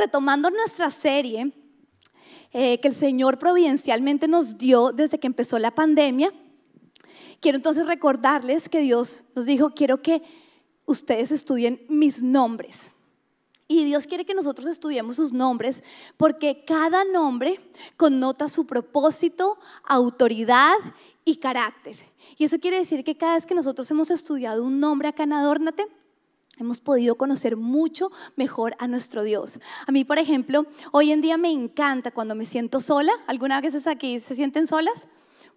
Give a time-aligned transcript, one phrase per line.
[0.00, 1.52] retomando nuestra serie
[2.52, 6.32] eh, que el Señor providencialmente nos dio desde que empezó la pandemia,
[7.40, 10.22] quiero entonces recordarles que Dios nos dijo, quiero que
[10.86, 12.92] ustedes estudien mis nombres.
[13.68, 15.84] Y Dios quiere que nosotros estudiemos sus nombres
[16.16, 17.60] porque cada nombre
[17.96, 20.74] connota su propósito, autoridad
[21.24, 21.96] y carácter.
[22.36, 25.34] Y eso quiere decir que cada vez que nosotros hemos estudiado un nombre acá en
[25.34, 25.86] Adórnate,
[26.62, 29.60] hemos podido conocer mucho mejor a nuestro Dios.
[29.86, 33.12] A mí, por ejemplo, hoy en día me encanta cuando me siento sola.
[33.26, 35.08] ¿Alguna vez aquí se sienten solas?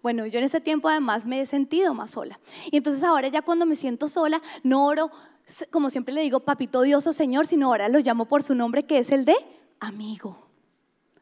[0.02, 2.38] Bueno, yo en ese tiempo además me he sentido más sola.
[2.70, 5.10] Y entonces ahora ya cuando me siento sola, no oro
[5.70, 8.84] como siempre le digo, papito Dios o Señor, sino ahora lo llamo por su nombre
[8.84, 9.36] que es el de
[9.80, 10.48] amigo.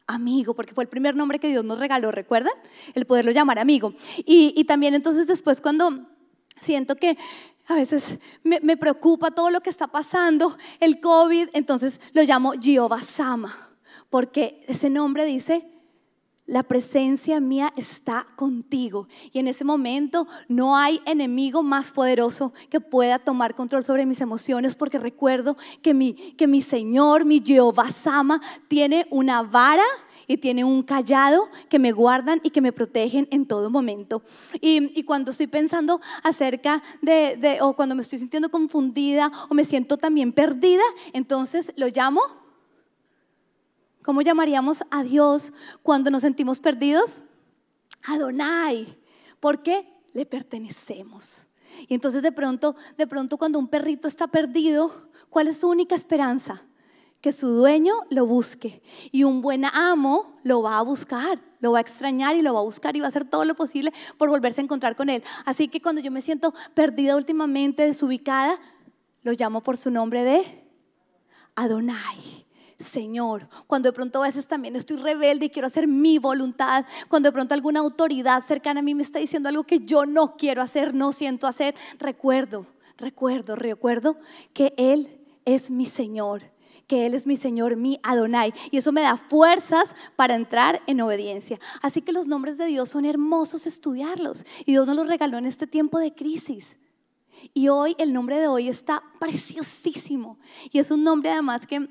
[0.07, 2.53] Amigo, porque fue el primer nombre que Dios nos regaló, ¿recuerdan?
[2.95, 3.95] El poderlo llamar amigo.
[4.19, 6.07] Y, también entonces después cuando
[6.61, 7.17] siento que
[7.67, 13.01] a veces me, preocupa todo lo que está pasando, el COVID, entonces lo llamo Jehová
[13.01, 13.71] Sama,
[14.11, 15.69] porque ese nombre dice
[16.45, 19.09] la presencia mía está contigo.
[19.33, 24.21] Y en ese momento no hay enemigo más poderoso que pueda tomar control sobre mis
[24.21, 29.85] emociones porque recuerdo que mi, que mi Señor, mi Jehová Sama, tiene una vara
[30.27, 34.23] y tiene un callado que me guardan y que me protegen en todo momento.
[34.61, 39.65] Y, cuando estoy pensando acerca de, de, o cuando me estoy sintiendo confundida o me
[39.65, 42.21] siento también perdida, entonces lo llamo
[44.03, 47.23] ¿Cómo llamaríamos a Dios cuando nos sentimos perdidos?
[48.03, 48.99] Adonai,
[49.39, 51.47] porque le pertenecemos.
[51.89, 55.95] Y entonces de pronto, de pronto cuando un perrito está perdido, ¿cuál es su única
[55.95, 56.65] esperanza?
[57.23, 58.83] Que su dueño lo busque.
[59.11, 62.61] Y un buen amo lo va a buscar, lo va a extrañar y lo va
[62.61, 65.23] a buscar y va a hacer todo lo posible por volverse a encontrar con él.
[65.47, 68.59] Así que cuando yo me siento perdida últimamente, desubicada,
[69.23, 70.45] lo llamo por su nombre de
[71.55, 72.43] Adonai.
[72.83, 77.29] Señor, cuando de pronto a veces también estoy rebelde y quiero hacer mi voluntad, cuando
[77.29, 80.63] de pronto alguna autoridad cercana a mí me está diciendo algo que yo no quiero
[80.63, 84.17] hacer, no siento hacer, recuerdo, recuerdo, recuerdo
[84.53, 86.43] que Él es mi Señor,
[86.93, 88.53] que Él es mi Señor, mi Adonai.
[88.71, 91.59] Y eso me da fuerzas para entrar en obediencia.
[91.81, 94.45] Así que los nombres de Dios son hermosos estudiarlos.
[94.67, 96.77] Y Dios nos los regaló en este tiempo de crisis.
[97.55, 100.39] Y hoy el nombre de hoy está preciosísimo.
[100.71, 101.89] Y es un nombre además que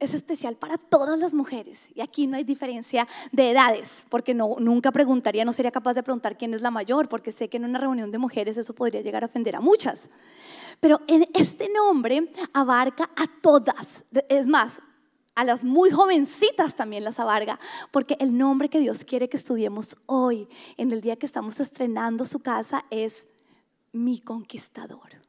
[0.00, 1.90] es especial para todas las mujeres.
[1.94, 6.02] Y aquí no hay diferencia de edades, porque no, nunca preguntaría, no sería capaz de
[6.02, 9.02] preguntar quién es la mayor, porque sé que en una reunión de mujeres eso podría
[9.02, 10.08] llegar a ofender a muchas.
[10.84, 14.04] Pero en este nombre abarca a todas.
[14.28, 14.82] Es más,
[15.34, 17.58] a las muy jovencitas también las abarca,
[17.90, 20.46] porque el nombre que Dios quiere que estudiemos hoy,
[20.76, 23.26] en el día que estamos estrenando su casa, es
[23.92, 25.22] mi conquistador.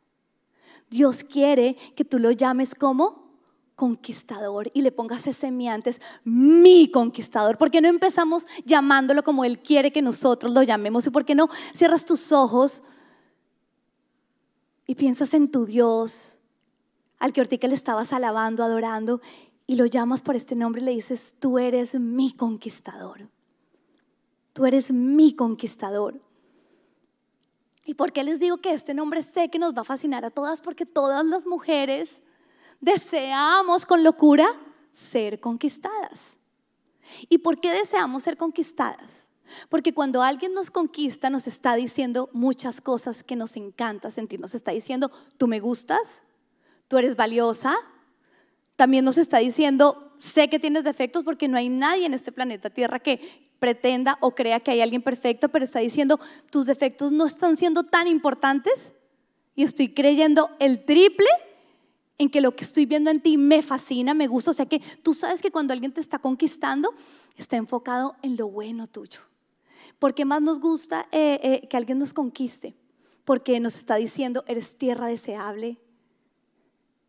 [0.89, 3.31] Dios quiere que tú lo llames como
[3.77, 7.57] conquistador y le pongas ese mi antes, mi conquistador.
[7.57, 11.07] ¿Por qué no empezamos llamándolo como Él quiere que nosotros lo llamemos?
[11.07, 12.83] ¿Y por qué no cierras tus ojos
[14.87, 16.37] y piensas en tu Dios,
[17.19, 19.21] al que ahorita le estabas alabando, adorando,
[19.67, 23.29] y lo llamas por este nombre y le dices, tú eres mi conquistador.
[24.53, 26.21] Tú eres mi conquistador.
[27.85, 30.31] ¿Y por qué les digo que este nombre sé que nos va a fascinar a
[30.31, 30.61] todas?
[30.61, 32.21] Porque todas las mujeres
[32.79, 34.47] deseamos con locura
[34.91, 36.37] ser conquistadas.
[37.29, 39.24] ¿Y por qué deseamos ser conquistadas?
[39.69, 44.39] Porque cuando alguien nos conquista nos está diciendo muchas cosas que nos encanta sentir.
[44.39, 46.21] Nos está diciendo, tú me gustas,
[46.87, 47.75] tú eres valiosa.
[48.75, 52.69] También nos está diciendo, sé que tienes defectos porque no hay nadie en este planeta
[52.69, 56.19] Tierra que pretenda o crea que hay alguien perfecto, pero está diciendo,
[56.51, 58.93] tus defectos no están siendo tan importantes
[59.55, 61.27] y estoy creyendo el triple
[62.17, 64.51] en que lo que estoy viendo en ti me fascina, me gusta.
[64.51, 66.93] O sea que tú sabes que cuando alguien te está conquistando,
[67.37, 69.21] está enfocado en lo bueno tuyo.
[70.05, 72.75] Porque más nos gusta eh, eh, que alguien nos conquiste?
[73.23, 75.79] Porque nos está diciendo, eres tierra deseable,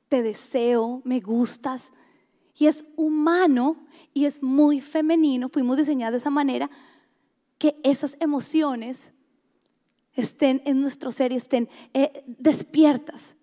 [0.08, 1.92] te deseo, me gustas.
[2.54, 3.76] Y es humano
[4.14, 6.70] y es muy femenino, fuimos diseñados de esa manera,
[7.58, 9.12] que esas emociones
[10.14, 13.36] estén en nuestro ser y estén eh, despiertas.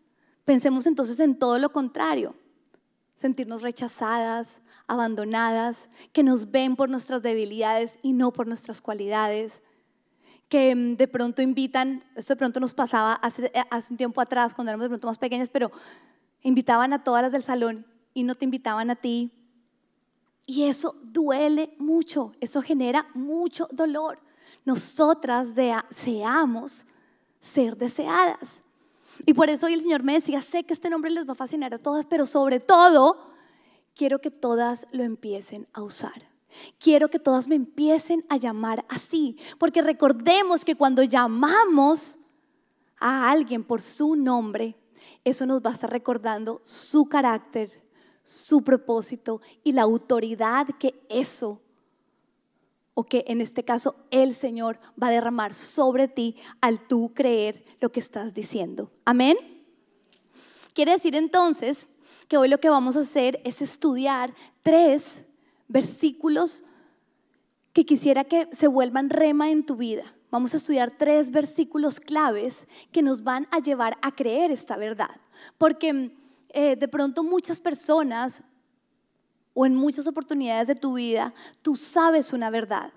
[0.45, 2.36] Pensemos entonces en todo lo contrario,
[3.13, 9.63] sentirnos rechazadas, abandonadas, que nos ven por nuestras debilidades y no por nuestras cualidades,
[10.50, 14.21] que mm, de pronto invitan, esto de pronto nos pasaba hace, eh, hace un tiempo
[14.21, 15.71] atrás, cuando éramos de pronto más pequeñas, pero
[16.41, 19.31] invitaban a todas las del salón y no te invitaban a ti.
[20.45, 24.19] Y eso duele mucho, eso genera mucho dolor.
[24.65, 26.85] Nosotras deseamos
[27.41, 28.62] ser deseadas.
[29.25, 31.35] Y por eso hoy el Señor me decía, sé que este nombre les va a
[31.35, 33.32] fascinar a todas, pero sobre todo
[33.95, 36.30] quiero que todas lo empiecen a usar.
[36.78, 42.19] Quiero que todas me empiecen a llamar así, porque recordemos que cuando llamamos
[43.00, 44.75] a alguien por su nombre,
[45.24, 47.84] eso nos va a estar recordando su carácter,
[48.24, 51.60] su propósito y la autoridad que eso,
[52.94, 57.66] o que en este caso el Señor va a derramar sobre ti al tú creer
[57.80, 58.92] lo que estás diciendo.
[59.04, 59.38] Amén.
[60.74, 61.88] Quiere decir entonces
[62.25, 65.24] que hoy lo que vamos a hacer es estudiar tres
[65.68, 66.64] versículos
[67.74, 70.04] que quisiera que se vuelvan rema en tu vida.
[70.30, 75.20] Vamos a estudiar tres versículos claves que nos van a llevar a creer esta verdad.
[75.58, 76.16] Porque
[76.50, 78.44] eh, de pronto muchas personas
[79.54, 82.92] o en muchas oportunidades de tu vida, tú sabes una verdad.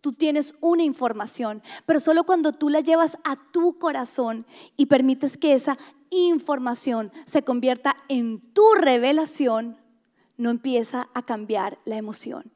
[0.00, 4.46] Tú tienes una información, pero solo cuando tú la llevas a tu corazón
[4.76, 5.78] y permites que esa
[6.12, 9.78] información se convierta en tu revelación,
[10.36, 12.52] no empieza a cambiar la emoción.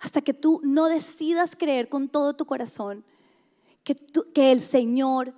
[0.00, 3.04] Hasta que tú no decidas creer con todo tu corazón
[3.84, 3.96] que,
[4.34, 5.32] que el Señor,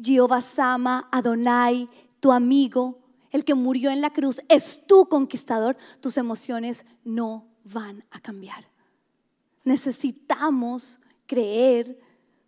[0.00, 1.88] Jehová Sama, Adonai,
[2.20, 2.98] tu amigo,
[3.30, 8.68] el que murió en la cruz, es tu conquistador, tus emociones no van a cambiar.
[9.64, 11.98] Necesitamos creer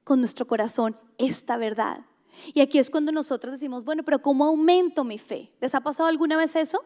[0.04, 2.07] con nuestro corazón esta verdad.
[2.54, 5.50] Y aquí es cuando nosotros decimos, bueno, pero ¿cómo aumento mi fe?
[5.60, 6.84] ¿Les ha pasado alguna vez eso?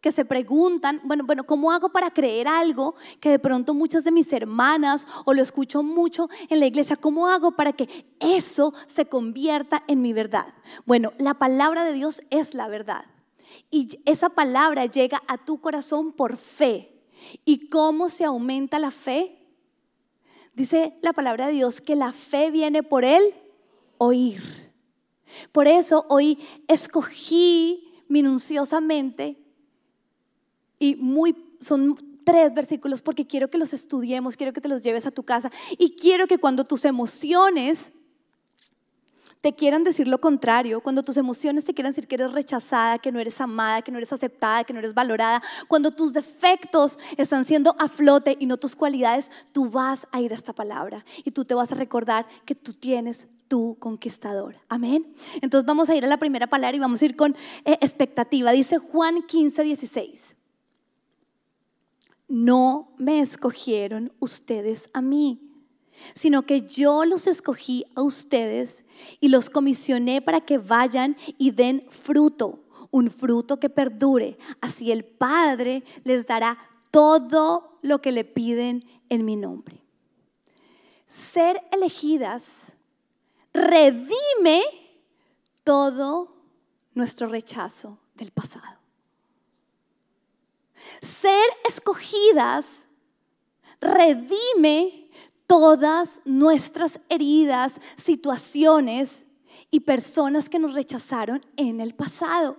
[0.00, 4.12] Que se preguntan, bueno, bueno, ¿cómo hago para creer algo que de pronto muchas de
[4.12, 6.96] mis hermanas o lo escucho mucho en la iglesia?
[6.96, 10.54] ¿Cómo hago para que eso se convierta en mi verdad?
[10.84, 13.04] Bueno, la palabra de Dios es la verdad.
[13.70, 16.92] Y esa palabra llega a tu corazón por fe.
[17.44, 19.36] ¿Y cómo se aumenta la fe?
[20.54, 23.34] Dice la palabra de Dios que la fe viene por el
[23.98, 24.42] oír.
[25.52, 26.38] Por eso hoy
[26.68, 29.38] escogí minuciosamente
[30.78, 35.06] y muy son tres versículos porque quiero que los estudiemos, quiero que te los lleves
[35.06, 37.92] a tu casa y quiero que cuando tus emociones
[39.40, 43.12] te quieran decir lo contrario, cuando tus emociones te quieran decir que eres rechazada, que
[43.12, 47.44] no eres amada, que no eres aceptada, que no eres valorada, cuando tus defectos están
[47.44, 51.30] siendo a flote y no tus cualidades, tú vas a ir a esta palabra y
[51.30, 54.56] tú te vas a recordar que tú tienes tu conquistador.
[54.68, 55.14] Amén.
[55.40, 58.52] Entonces vamos a ir a la primera palabra y vamos a ir con eh, expectativa.
[58.52, 60.36] Dice Juan 15, 16.
[62.28, 65.40] No me escogieron ustedes a mí,
[66.14, 68.84] sino que yo los escogí a ustedes
[69.20, 74.38] y los comisioné para que vayan y den fruto, un fruto que perdure.
[74.60, 76.58] Así el Padre les dará
[76.90, 79.82] todo lo que le piden en mi nombre.
[81.08, 82.75] Ser elegidas
[83.56, 84.62] redime
[85.64, 86.34] todo
[86.94, 88.78] nuestro rechazo del pasado.
[91.02, 92.86] Ser escogidas
[93.80, 95.10] redime
[95.46, 99.26] todas nuestras heridas, situaciones
[99.70, 102.56] y personas que nos rechazaron en el pasado.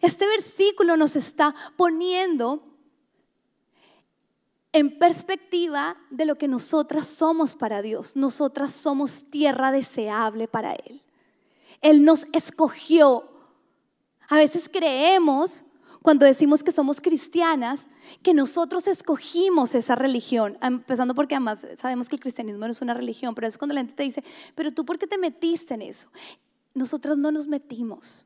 [0.00, 2.71] Este versículo nos está poniendo
[4.72, 8.16] en perspectiva de lo que nosotras somos para Dios.
[8.16, 11.02] Nosotras somos tierra deseable para Él.
[11.82, 13.28] Él nos escogió.
[14.28, 15.64] A veces creemos,
[16.00, 17.88] cuando decimos que somos cristianas,
[18.22, 22.94] que nosotros escogimos esa religión, empezando porque además sabemos que el cristianismo no es una
[22.94, 24.24] religión, pero es cuando la gente te dice,
[24.54, 26.08] pero tú por qué te metiste en eso?
[26.72, 28.24] Nosotras no nos metimos.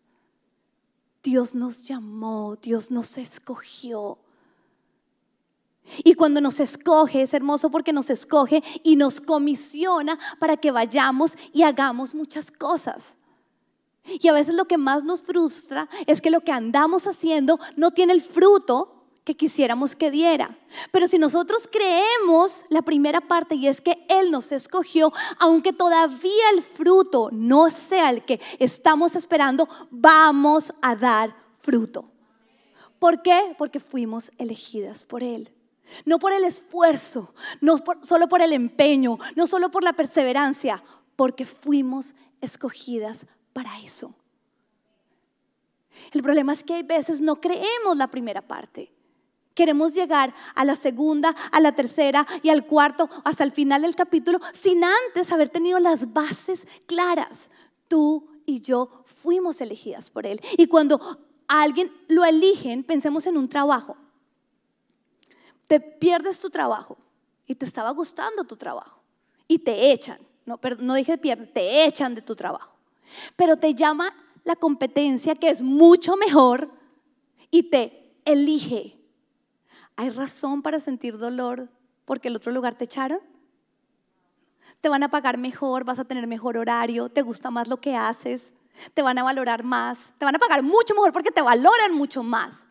[1.24, 4.18] Dios nos llamó, Dios nos escogió.
[6.04, 11.36] Y cuando nos escoge, es hermoso porque nos escoge y nos comisiona para que vayamos
[11.52, 13.16] y hagamos muchas cosas.
[14.04, 17.90] Y a veces lo que más nos frustra es que lo que andamos haciendo no
[17.90, 18.92] tiene el fruto
[19.24, 20.56] que quisiéramos que diera.
[20.92, 26.50] Pero si nosotros creemos la primera parte y es que Él nos escogió, aunque todavía
[26.54, 32.08] el fruto no sea el que estamos esperando, vamos a dar fruto.
[33.00, 33.56] ¿Por qué?
[33.58, 35.52] Porque fuimos elegidas por Él.
[36.04, 40.82] No por el esfuerzo, no solo por el empeño, no solo por la perseverancia,
[41.16, 44.14] porque fuimos escogidas para eso.
[46.12, 48.92] El problema es que hay veces no creemos la primera parte.
[49.54, 53.96] Queremos llegar a la segunda, a la tercera y al cuarto, hasta el final del
[53.96, 57.48] capítulo, sin antes haber tenido las bases claras.
[57.88, 60.42] Tú y yo fuimos elegidas por Él.
[60.58, 63.96] Y cuando alguien lo eligen, pensemos en un trabajo
[65.66, 66.96] te pierdes tu trabajo
[67.46, 69.00] y te estaba gustando tu trabajo
[69.48, 72.74] y te echan, no, no dije pierde, te echan de tu trabajo,
[73.36, 76.70] pero te llama la competencia que es mucho mejor
[77.50, 78.98] y te elige,
[79.96, 81.68] ¿hay razón para sentir dolor
[82.04, 83.20] porque el otro lugar te echaron?
[84.80, 87.96] Te van a pagar mejor, vas a tener mejor horario, te gusta más lo que
[87.96, 88.52] haces,
[88.94, 92.22] te van a valorar más, te van a pagar mucho mejor porque te valoran mucho
[92.22, 92.66] más.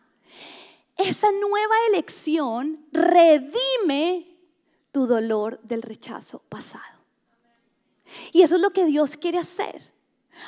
[0.96, 4.26] Esa nueva elección redime
[4.92, 6.84] tu dolor del rechazo pasado.
[8.32, 9.92] Y eso es lo que Dios quiere hacer.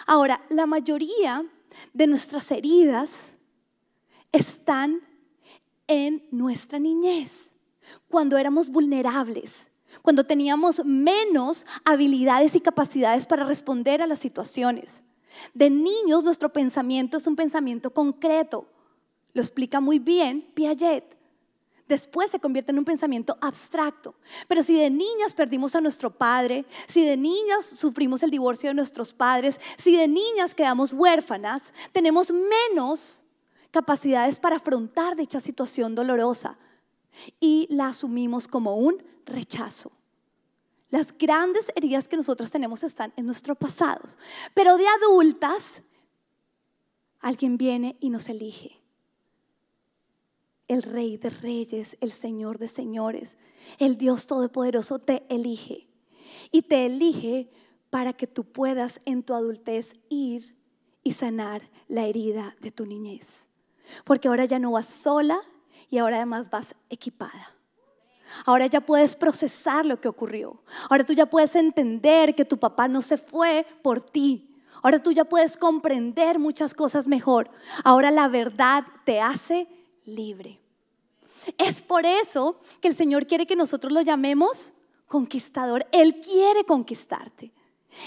[0.07, 1.45] Ahora, la mayoría
[1.93, 3.33] de nuestras heridas
[4.33, 5.03] están
[5.87, 7.51] en nuestra niñez,
[8.09, 9.71] cuando éramos vulnerables,
[10.03, 15.03] cuando teníamos menos habilidades y capacidades para responder a las situaciones.
[15.55, 18.67] De niños nuestro pensamiento es un pensamiento concreto.
[19.39, 21.17] Lo explica muy bien Piaget
[21.87, 24.17] después se convierte en un pensamiento abstracto.
[24.49, 28.75] Pero si de niñas perdimos a nuestro padre, si de niñas sufrimos el divorcio de
[28.75, 33.23] nuestros padres, si de niñas quedamos huérfanas, tenemos menos
[33.71, 36.59] capacidades para afrontar dicha situación dolorosa
[37.39, 39.93] y la asumimos como un rechazo.
[40.91, 44.03] Las grandes heridas que nosotros tenemos están en nuestro pasado,
[44.53, 45.81] pero de adultas
[47.21, 48.79] alguien viene y nos elige
[50.69, 53.37] el Rey de Reyes, el Señor de Señores,
[53.79, 55.89] el Dios Todopoderoso te elige.
[56.53, 57.51] Y te elige
[57.91, 60.57] para que tú puedas en tu adultez ir
[61.03, 63.47] y sanar la herida de tu niñez.
[64.05, 65.41] Porque ahora ya no vas sola
[65.91, 67.55] y ahora además vas equipada.
[68.45, 70.63] Ahora ya puedes procesar lo que ocurrió.
[70.91, 74.55] Ahora tú ya puedes entender que tu papá no se fue por ti.
[74.83, 77.51] Ahora tú ya puedes comprender muchas cosas mejor.
[77.85, 79.67] Ahora la verdad te hace
[80.09, 80.61] libre.
[81.57, 84.75] Es por eso que el Señor quiere que nosotros lo llamemos
[85.07, 85.87] conquistador.
[85.93, 87.53] Él quiere conquistarte.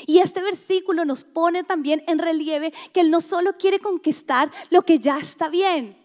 [0.05, 4.83] Y este versículo nos pone también en relieve que Él no solo quiere conquistar lo
[4.83, 5.97] que ya está bien,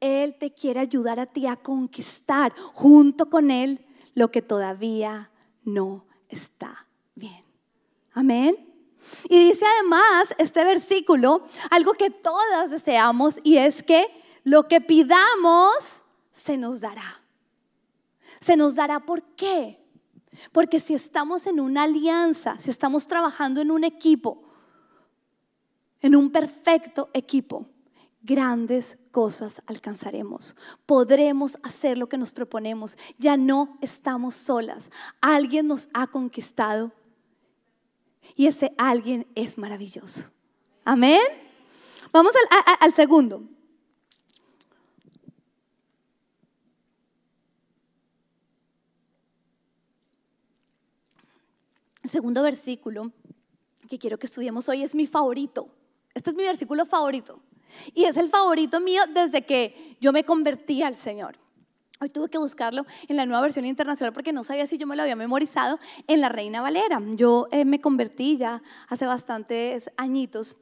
[0.00, 5.30] Él te quiere ayudar a ti a conquistar junto con Él lo que todavía
[5.64, 7.44] no está bien.
[8.12, 8.56] Amén.
[9.28, 14.06] Y dice además este versículo algo que todas deseamos y es que
[14.46, 17.20] lo que pidamos se nos dará.
[18.38, 19.84] Se nos dará ¿por qué?
[20.52, 24.44] Porque si estamos en una alianza, si estamos trabajando en un equipo,
[26.00, 27.66] en un perfecto equipo,
[28.22, 30.54] grandes cosas alcanzaremos.
[30.86, 32.96] Podremos hacer lo que nos proponemos.
[33.18, 34.90] Ya no estamos solas.
[35.20, 36.92] Alguien nos ha conquistado
[38.36, 40.22] y ese alguien es maravilloso.
[40.84, 41.20] Amén.
[42.12, 43.55] Vamos al, al segundo.
[52.06, 53.10] El segundo versículo
[53.90, 55.68] que quiero que estudiemos hoy es mi favorito.
[56.14, 57.42] Este es mi versículo favorito.
[57.94, 61.36] Y es el favorito mío desde que yo me convertí al Señor.
[62.00, 64.94] Hoy tuve que buscarlo en la nueva versión internacional porque no sabía si yo me
[64.94, 67.02] lo había memorizado en la Reina Valera.
[67.16, 70.56] Yo eh, me convertí ya hace bastantes añitos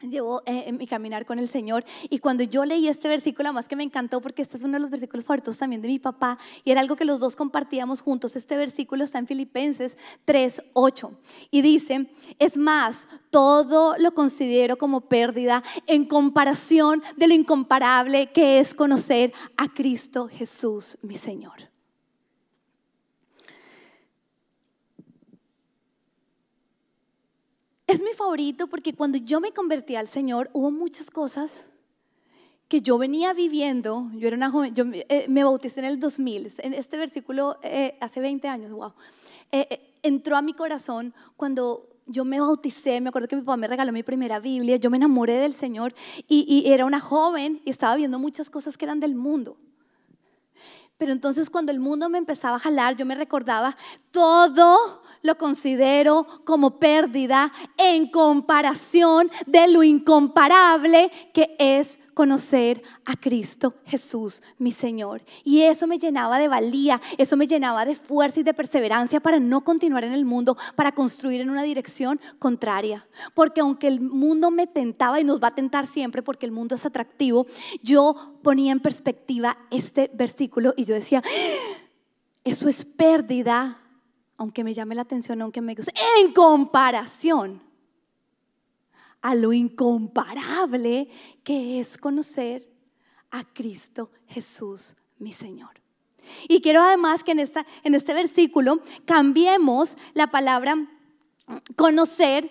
[0.00, 1.84] llevo eh, mi caminar con el Señor.
[2.10, 4.80] Y cuando yo leí este versículo, más que me encantó porque este es uno de
[4.80, 8.36] los versículos favoritos también de mi papá y era algo que los dos compartíamos juntos.
[8.36, 11.12] Este versículo está en Filipenses 3, 8
[11.50, 18.60] y dice, es más, todo lo considero como pérdida en comparación de lo incomparable que
[18.60, 21.73] es conocer a Cristo Jesús, mi Señor.
[27.94, 31.64] Es mi favorito porque cuando yo me convertí al Señor hubo muchas cosas
[32.66, 34.10] que yo venía viviendo.
[34.14, 36.54] Yo era una joven, yo eh, me bauticé en el 2000.
[36.58, 38.94] En este versículo eh, hace 20 años, wow.
[39.52, 43.68] Eh, entró a mi corazón cuando yo me bauticé, me acuerdo que mi papá me
[43.68, 45.94] regaló mi primera Biblia, yo me enamoré del Señor
[46.26, 49.56] y, y, era una joven y estaba viendo muchas cosas que eran del mundo.
[50.96, 53.76] Pero entonces cuando el mundo me empezaba a jalar, yo me recordaba
[54.12, 63.74] todo lo considero como pérdida en comparación de lo incomparable que es conocer a Cristo
[63.84, 65.22] Jesús, mi Señor.
[65.44, 69.40] Y eso me llenaba de valía, eso me llenaba de fuerza y de perseverancia para
[69.40, 73.06] no continuar en el mundo, para construir en una dirección contraria.
[73.34, 76.76] Porque aunque el mundo me tentaba y nos va a tentar siempre porque el mundo
[76.76, 77.46] es atractivo,
[77.82, 81.76] yo ponía en perspectiva este versículo y yo decía, ¡Ah!
[82.44, 83.80] eso es pérdida
[84.36, 87.62] aunque me llame la atención, aunque me guste, en comparación
[89.24, 91.08] a lo incomparable
[91.42, 92.68] que es conocer
[93.30, 95.70] a Cristo Jesús, mi Señor.
[96.46, 100.76] Y quiero además que en, esta, en este versículo cambiemos la palabra
[101.74, 102.50] conocer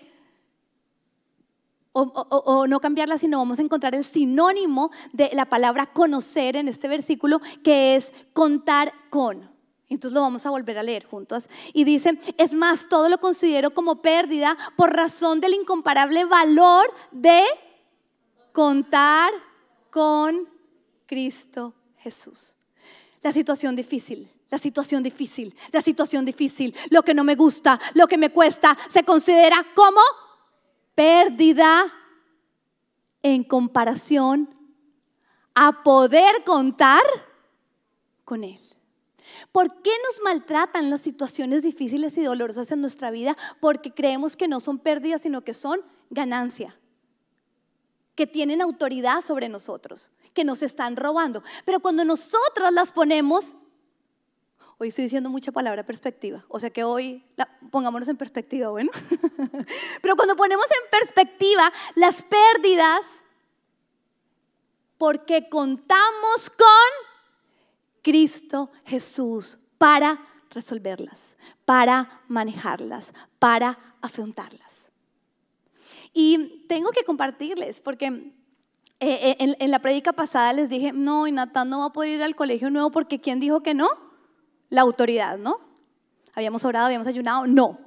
[1.92, 6.88] o, no cambiarla, sino vamos a encontrar el sinónimo de la palabra conocer en este
[6.88, 9.48] versículo, que es contar con.
[9.94, 11.44] Entonces lo vamos a volver a leer juntos.
[11.72, 17.42] Y dice, es más, todo lo considero como pérdida por razón del incomparable valor de
[18.52, 19.32] contar
[19.90, 20.48] con
[21.06, 22.56] Cristo Jesús.
[23.22, 28.06] La situación difícil, la situación difícil, la situación difícil, lo que no me gusta, lo
[28.06, 30.00] que me cuesta, se considera como
[30.94, 31.86] pérdida
[33.22, 34.54] en comparación
[35.54, 37.02] a poder contar
[38.24, 38.60] con Él.
[39.52, 43.36] ¿Por qué nos maltratan las situaciones difíciles y dolorosas en nuestra vida?
[43.60, 46.76] Porque creemos que no son pérdidas, sino que son ganancia,
[48.14, 51.42] que tienen autoridad sobre nosotros, que nos están robando.
[51.64, 53.56] Pero cuando nosotros las ponemos
[54.76, 57.24] Hoy estoy diciendo mucha palabra perspectiva, o sea que hoy
[57.70, 58.90] pongámonos en perspectiva, bueno.
[60.02, 63.06] Pero cuando ponemos en perspectiva las pérdidas,
[64.98, 67.03] porque contamos con
[68.04, 74.90] Cristo Jesús para resolverlas, para manejarlas, para afrontarlas.
[76.12, 81.32] Y tengo que compartirles, porque eh, eh, en, la prédica pasada les dije, no, y
[81.32, 83.88] Natán no va a poder ir al colegio nuevo porque ¿quién dijo que no?
[84.74, 85.60] la autoridad, ¿no?
[86.34, 87.78] Habíamos orado, habíamos ayunado, no.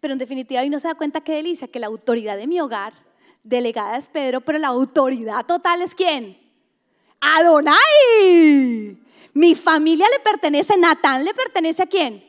[0.00, 2.60] Pero en definitiva, ahí no se da cuenta qué delicia, que la autoridad de mi
[2.60, 2.94] hogar,
[3.42, 6.38] delegada es Pedro, pero la autoridad total es quién?
[7.20, 8.98] Adonai.
[9.34, 12.24] Mi familia le pertenece, Natán le pertenece a quién?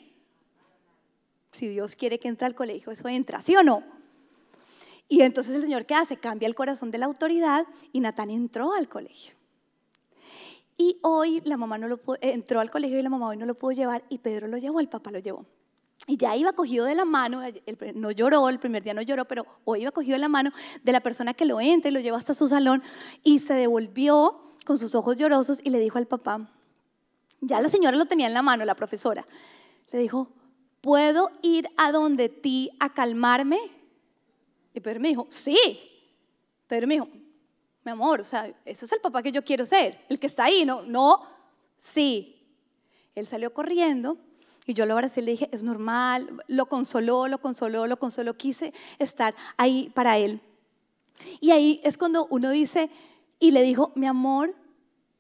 [1.51, 3.83] Si Dios quiere que entre al colegio, eso entra, ¿sí o no?
[5.10, 6.17] Y entonces el Señor, ¿qué hace?
[6.17, 9.36] Cambia el corazón de la autoridad y Natán entró al colegio.
[10.77, 13.74] Y hoy la mamá no lo entró al colegio la mamá hoy no lo pudo
[13.74, 15.45] llevar y Pedro lo llevó, el papá lo llevó.
[16.07, 17.41] Y ya iba cogido de la mano,
[17.95, 20.51] no lloró, el primer día no lloró, pero hoy iba cogido de la mano
[20.83, 22.83] de la persona que lo entra y lo llevó hasta su salón
[23.24, 26.50] y se devolvió con sus ojos llorosos y le dijo al papá,
[27.47, 29.25] ya la señora lo tenía en la mano, la profesora,
[29.91, 30.29] le dijo,
[30.82, 33.60] ¿puedo ir a donde ti a calmarme?
[34.73, 35.58] Y Pedro me dijo, sí.
[36.67, 37.08] Pedro me dijo,
[37.84, 40.45] mi amor, o sea, ese es el papá que yo quiero ser, el que está
[40.45, 40.82] ahí, ¿no?
[40.84, 41.21] No,
[41.77, 42.41] sí.
[43.13, 44.17] Él salió corriendo
[44.65, 48.36] y yo lo abracé y le dije, es normal, lo consoló, lo consoló, lo consoló,
[48.36, 50.41] quise estar ahí para él.
[51.39, 52.89] Y ahí es cuando uno dice,
[53.39, 54.56] y le dijo, mi amor,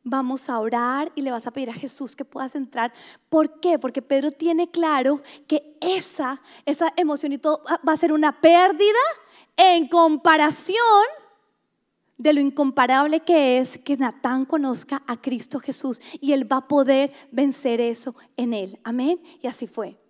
[0.03, 2.93] vamos a orar y le vas a pedir a Jesús que puedas entrar.
[3.29, 3.79] ¿Por qué?
[3.79, 8.99] Porque Pedro tiene claro que esa, esa emoción y todo va a ser una pérdida
[9.57, 10.77] en comparación
[12.17, 16.67] de lo incomparable que es que Natán conozca a Cristo Jesús y él va a
[16.67, 18.79] poder vencer eso en él.
[18.83, 19.21] Amén.
[19.41, 20.02] Y así fue.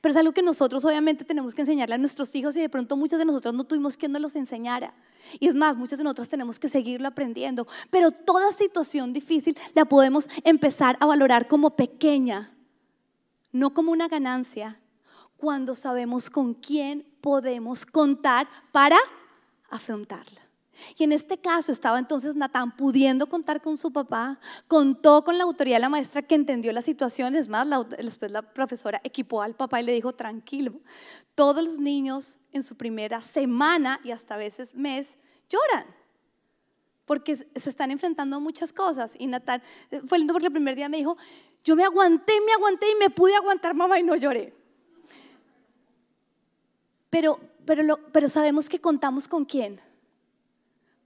[0.00, 2.96] Pero es algo que nosotros obviamente tenemos que enseñarle a nuestros hijos y de pronto
[2.96, 4.94] muchas de nosotros no tuvimos quien nos los enseñara.
[5.40, 7.66] Y es más, muchas de nosotras tenemos que seguirlo aprendiendo.
[7.90, 12.54] Pero toda situación difícil la podemos empezar a valorar como pequeña,
[13.52, 14.78] no como una ganancia,
[15.36, 18.98] cuando sabemos con quién podemos contar para
[19.70, 20.41] afrontarla.
[20.96, 25.44] Y en este caso estaba entonces Natán pudiendo contar con su papá, contó con la
[25.44, 29.54] autoridad de la maestra que entendió la situación, es más, después la profesora equipó al
[29.54, 30.80] papá y le dijo, tranquilo,
[31.34, 35.16] todos los niños en su primera semana y hasta a veces mes
[35.48, 35.86] lloran
[37.04, 39.14] porque se están enfrentando a muchas cosas.
[39.18, 39.62] Y Natán
[40.08, 41.18] fue lindo porque el primer día me dijo,
[41.64, 44.54] yo me aguanté, me aguanté y me pude aguantar, mamá, y no lloré.
[47.10, 49.80] Pero, pero, pero sabemos que contamos con quién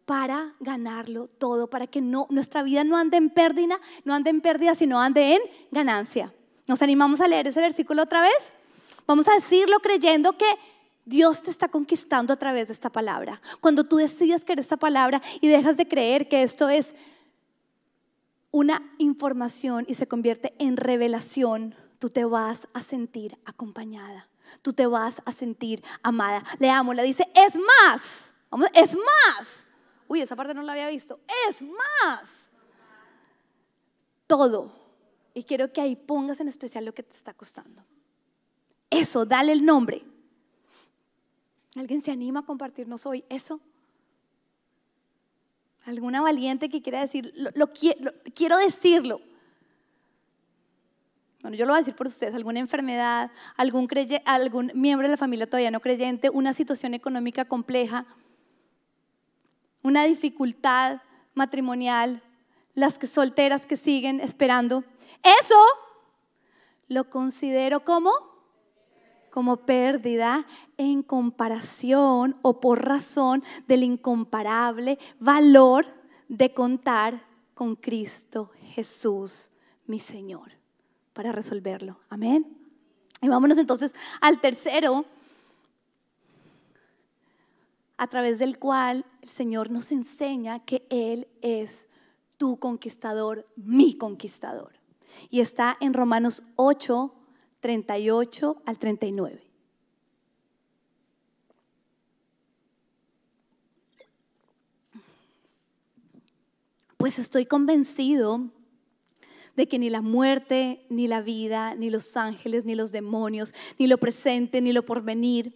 [0.06, 4.40] para ganarlo todo, para que no, nuestra vida no ande en pérdida, no ande en
[4.40, 5.42] pérdida, sino ande en
[5.72, 6.32] ganancia.
[6.68, 8.52] ¿Nos animamos a leer ese versículo otra vez?
[9.06, 10.46] Vamos a decirlo creyendo que
[11.04, 13.40] Dios te está conquistando a través de esta palabra.
[13.60, 16.94] Cuando tú decides creer esta palabra y dejas de creer que esto es
[18.52, 24.28] una información y se convierte en revelación, tú te vas a sentir acompañada.
[24.62, 26.44] Tú te vas a sentir amada.
[26.60, 28.32] Leámosla, dice, es más,
[28.72, 29.65] es más
[30.08, 31.20] Uy, esa parte no la había visto.
[31.48, 32.48] Es más.
[34.26, 34.72] Todo.
[35.34, 37.82] Y quiero que ahí pongas en especial lo que te está costando.
[38.90, 40.04] Eso, dale el nombre.
[41.76, 43.60] ¿Alguien se anima a compartirnos hoy eso?
[45.84, 47.68] ¿Alguna valiente que quiera decir, lo,
[48.34, 49.20] quiero decirlo?
[51.42, 53.88] Bueno, yo lo voy a decir por ustedes, alguna enfermedad, algún,
[54.24, 58.06] algún miembro de la familia todavía no creyente, una situación económica compleja,
[59.86, 61.00] una dificultad
[61.34, 62.20] matrimonial,
[62.74, 64.82] las que solteras que siguen esperando.
[65.22, 65.54] Eso
[66.88, 68.10] lo considero como
[69.30, 70.46] como pérdida
[70.78, 75.86] en comparación o por razón del incomparable valor
[76.28, 77.22] de contar
[77.52, 79.50] con Cristo Jesús,
[79.86, 80.52] mi Señor,
[81.12, 82.00] para resolverlo.
[82.08, 82.46] Amén.
[83.20, 85.04] Y vámonos entonces al tercero,
[87.96, 91.88] a través del cual el Señor nos enseña que Él es
[92.36, 94.72] tu conquistador, mi conquistador.
[95.30, 97.14] Y está en Romanos 8,
[97.60, 99.42] 38 al 39.
[106.98, 108.50] Pues estoy convencido
[109.54, 113.86] de que ni la muerte, ni la vida, ni los ángeles, ni los demonios, ni
[113.86, 115.54] lo presente, ni lo porvenir,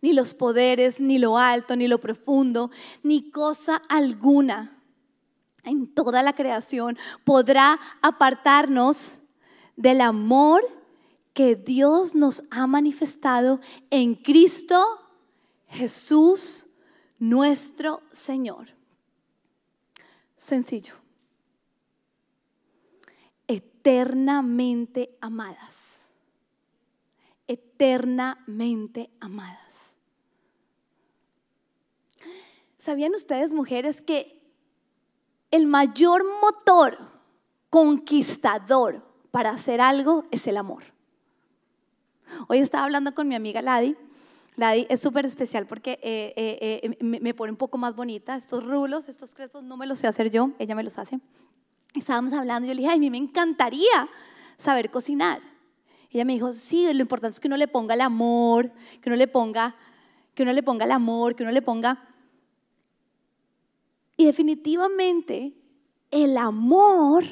[0.00, 2.70] ni los poderes, ni lo alto, ni lo profundo,
[3.02, 4.76] ni cosa alguna
[5.66, 9.20] en toda la creación podrá apartarnos
[9.76, 10.64] del amor
[11.34, 14.82] que Dios nos ha manifestado en Cristo
[15.68, 16.66] Jesús,
[17.18, 18.68] nuestro Señor.
[20.38, 20.94] Sencillo.
[23.46, 26.06] Eternamente amadas.
[27.46, 29.65] Eternamente amadas.
[32.86, 34.40] ¿Sabían ustedes, mujeres, que
[35.50, 36.96] el mayor motor
[37.68, 40.84] conquistador para hacer algo es el amor?
[42.46, 43.96] Hoy estaba hablando con mi amiga Ladi.
[44.54, 48.36] Ladi es súper especial porque eh, eh, eh, me, pone un poco más bonita.
[48.36, 51.18] Estos rulos, estos crespos, no me los sé hacer yo, ella me los hace.
[51.92, 54.08] Estábamos hablando y yo le dije, ay, a mí me encantaría
[54.58, 55.40] saber cocinar.
[56.12, 58.70] Ella me dijo, sí, lo importante es que uno le ponga el amor,
[59.00, 59.74] que uno le ponga,
[60.36, 62.12] que uno le ponga el amor, que uno le ponga...
[64.16, 65.54] Y definitivamente
[66.10, 67.24] el amor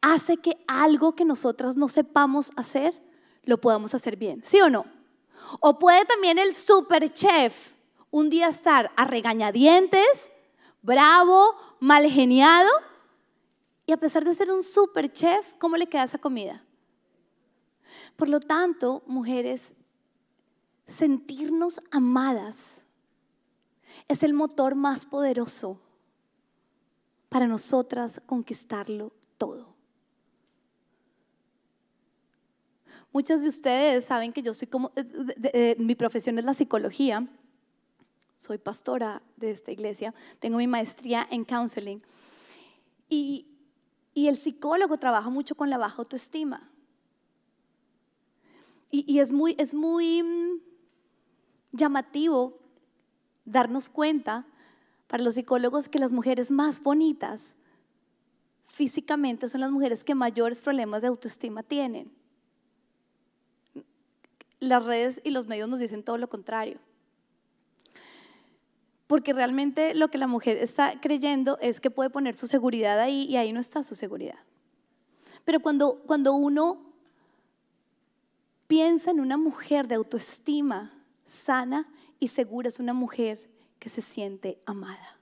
[0.00, 3.02] hace que algo que nosotras no sepamos hacer,
[3.42, 4.86] lo podamos hacer bien, ¿sí o no?
[5.60, 7.72] O puede también el super chef
[8.10, 10.30] un día estar a regañadientes,
[10.82, 12.70] bravo, mal geniado,
[13.84, 16.64] y a pesar de ser un super chef, ¿cómo le queda esa comida?
[18.16, 19.74] Por lo tanto, mujeres,
[20.86, 22.82] sentirnos amadas
[24.08, 25.80] es el motor más poderoso
[27.28, 29.74] para nosotras conquistarlo todo.
[33.12, 35.04] Muchas de ustedes saben que yo soy como, eh,
[35.52, 37.26] eh, mi profesión es la psicología,
[38.38, 42.02] soy pastora de esta iglesia, tengo mi maestría en counseling
[43.08, 43.46] y,
[44.12, 46.70] y el psicólogo trabaja mucho con la baja autoestima.
[48.90, 50.60] Y, y es muy, es muy mm,
[51.72, 52.65] llamativo
[53.46, 54.44] darnos cuenta
[55.06, 57.54] para los psicólogos que las mujeres más bonitas
[58.64, 62.12] físicamente son las mujeres que mayores problemas de autoestima tienen
[64.60, 66.78] las redes y los medios nos dicen todo lo contrario.
[69.06, 73.24] Porque realmente lo que la mujer está creyendo es que puede poner su seguridad ahí
[73.24, 74.38] y ahí no está su seguridad.
[75.44, 76.80] Pero cuando, cuando uno
[78.66, 80.92] piensa en una mujer de autoestima
[81.24, 85.18] sana y segura, es una mujer que se siente amada.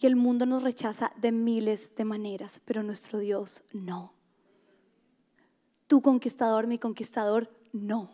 [0.00, 4.12] Y el mundo nos rechaza de miles de maneras, pero nuestro Dios no.
[5.86, 8.10] Tu conquistador, mi conquistador, no.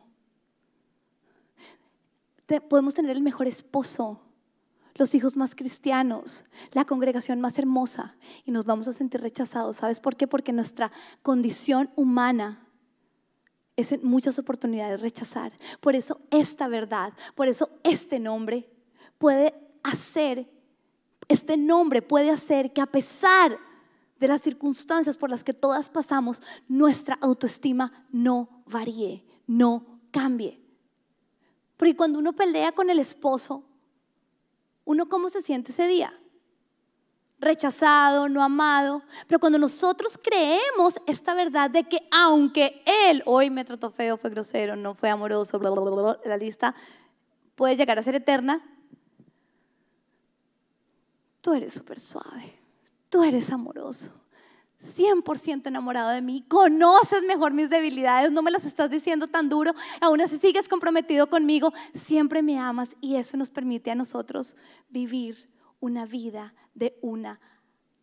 [2.69, 4.21] podemos tener el mejor esposo,
[4.95, 9.77] los hijos más cristianos, la congregación más hermosa y nos vamos a sentir rechazados.
[9.77, 10.27] ¿Sabes por qué?
[10.27, 12.70] Porque nuestra condición humana
[13.81, 15.53] en muchas oportunidades rechazar.
[15.81, 18.69] Por eso esta verdad, por eso este nombre
[19.19, 20.49] puede hacer,
[21.29, 23.59] este nombre puede hacer que a pesar
[24.19, 30.61] de las circunstancias por las que todas pasamos, nuestra autoestima no varíe, no cambie.
[31.77, 33.65] Porque cuando uno pelea con el esposo,
[34.85, 36.20] ¿uno cómo se siente ese día?
[37.41, 39.03] Rechazado, no amado.
[39.27, 44.31] Pero cuando nosotros creemos esta verdad de que aunque él hoy me trató feo, fue
[44.31, 46.75] grosero, no fue amoroso, bla, bla, bla, la lista
[47.55, 48.63] puede llegar a ser eterna,
[51.41, 52.59] tú eres súper suave,
[53.09, 54.13] tú eres amoroso,
[54.83, 59.75] 100% enamorado de mí, conoces mejor mis debilidades, no me las estás diciendo tan duro,
[60.01, 64.57] aún así sigues comprometido conmigo, siempre me amas y eso nos permite a nosotros
[64.89, 65.51] vivir
[65.81, 67.41] una vida de una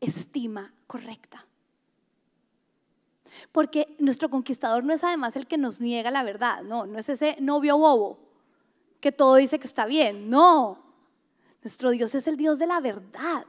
[0.01, 1.45] estima correcta.
[3.51, 7.09] Porque nuestro conquistador no es además el que nos niega la verdad, no, no es
[7.09, 8.19] ese novio bobo
[8.99, 10.83] que todo dice que está bien, no.
[11.61, 13.45] Nuestro Dios es el Dios de la verdad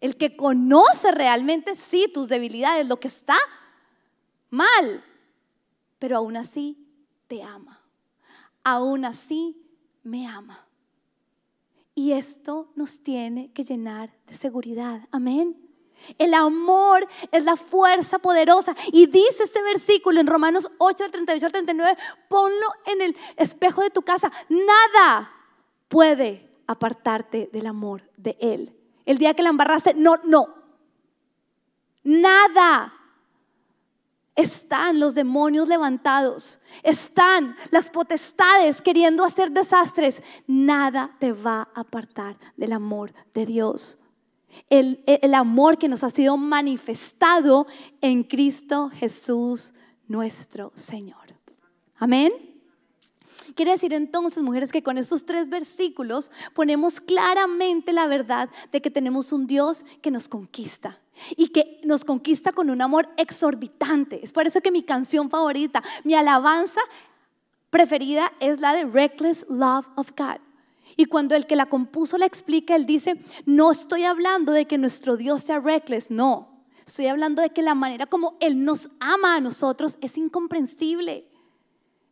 [0.00, 3.36] el que conoce realmente, sí, tus debilidades, lo que está
[4.48, 5.04] mal,
[5.98, 6.86] pero aún así
[7.26, 7.80] te ama.
[8.64, 9.56] Aún así,
[10.02, 10.66] me ama.
[12.00, 15.06] Y esto nos tiene que llenar de seguridad.
[15.10, 15.54] Amén.
[16.16, 18.74] El amor es la fuerza poderosa.
[18.90, 21.98] Y dice este versículo en Romanos 8, del 38 al 39,
[22.30, 24.32] ponlo en el espejo de tu casa.
[24.48, 25.30] Nada
[25.88, 28.74] puede apartarte del amor de Él.
[29.04, 30.54] El día que la embarraste, no, no.
[32.02, 32.94] Nada.
[34.40, 40.22] Están los demonios levantados, están las potestades queriendo hacer desastres.
[40.46, 43.98] Nada te va a apartar del amor de Dios
[44.68, 47.66] el, el amor que nos ha sido manifestado
[48.00, 49.74] en Cristo Jesús
[50.08, 51.20] nuestro Señor.
[51.96, 52.32] Amén.
[53.54, 58.90] Quiere decir entonces, mujeres, que con estos tres versículos ponemos claramente la verdad de que
[58.90, 61.00] tenemos un Dios que nos conquista
[61.36, 64.20] y que nos conquista con un amor exorbitante.
[64.22, 66.80] Es por eso que mi canción favorita, mi alabanza
[67.70, 70.40] preferida es la de Reckless Love of God.
[70.96, 74.76] Y cuando el que la compuso la explica, él dice, no estoy hablando de que
[74.76, 76.50] nuestro Dios sea reckless, no.
[76.84, 81.24] Estoy hablando de que la manera como Él nos ama a nosotros es incomprensible,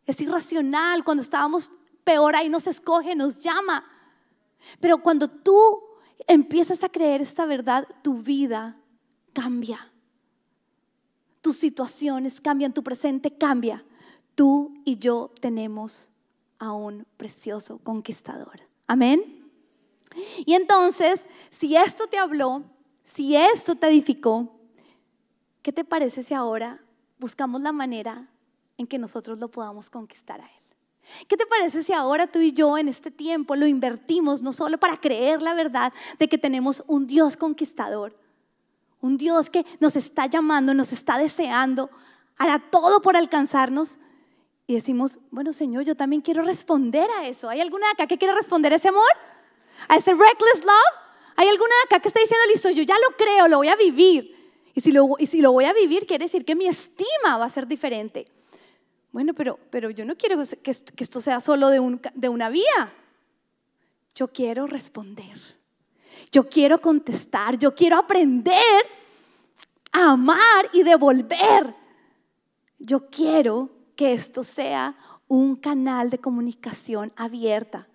[0.05, 1.03] es irracional.
[1.03, 1.69] Cuando estábamos
[2.05, 3.83] peor, ahí nos escoge, nos llama.
[4.79, 5.83] Pero cuando tú
[6.27, 8.78] empiezas a creer esta verdad, tu vida
[9.33, 9.91] cambia.
[11.41, 13.83] Tus situaciones cambian, tu presente cambia.
[14.35, 16.11] Tú y yo tenemos
[16.59, 18.61] a un precioso conquistador.
[18.87, 19.49] Amén.
[20.45, 22.63] Y entonces, si esto te habló,
[23.05, 24.51] si esto te edificó,
[25.61, 26.81] ¿qué te parece si ahora
[27.17, 28.27] buscamos la manera
[28.77, 30.59] en que nosotros lo podamos conquistar a Él?
[31.27, 34.77] ¿Qué te parece si ahora tú y yo en este tiempo lo invertimos no solo
[34.77, 38.15] para creer la verdad de que tenemos un Dios conquistador,
[39.01, 41.89] un Dios que nos está llamando, nos está deseando,
[42.37, 43.99] hará todo por alcanzarnos,
[44.67, 47.49] y decimos, bueno Señor, yo también quiero responder a eso.
[47.49, 49.09] ¿Hay alguna de acá que quiere responder a ese amor?
[49.87, 50.95] ¿A ese reckless love?
[51.37, 53.75] ¿Hay alguna de acá que está diciendo, listo, yo ya lo creo, lo voy a
[53.75, 54.37] vivir?
[54.75, 54.91] Y si
[55.41, 58.27] lo, voy a vivir, quiere decir que mi estima va a ser diferente.
[59.11, 62.93] Bueno, pero, pero yo no quiero que esto, sea solo de una vía.
[64.13, 65.58] Yo quiero responder.
[66.31, 67.57] Yo quiero contestar.
[67.57, 68.85] Yo quiero aprender
[69.91, 71.75] a amar y devolver.
[72.77, 74.95] Yo quiero que esto sea
[75.27, 77.87] un canal de comunicación abierta,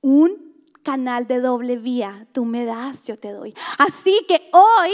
[0.00, 2.26] un canal de doble vía.
[2.32, 3.54] Tú me das, yo te doy.
[3.78, 4.92] Así que hoy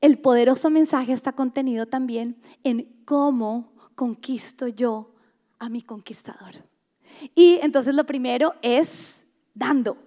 [0.00, 5.14] el poderoso mensaje está contenido también en cómo conquisto yo
[5.58, 6.54] a mi conquistador.
[7.34, 10.05] Y entonces lo primero es dando.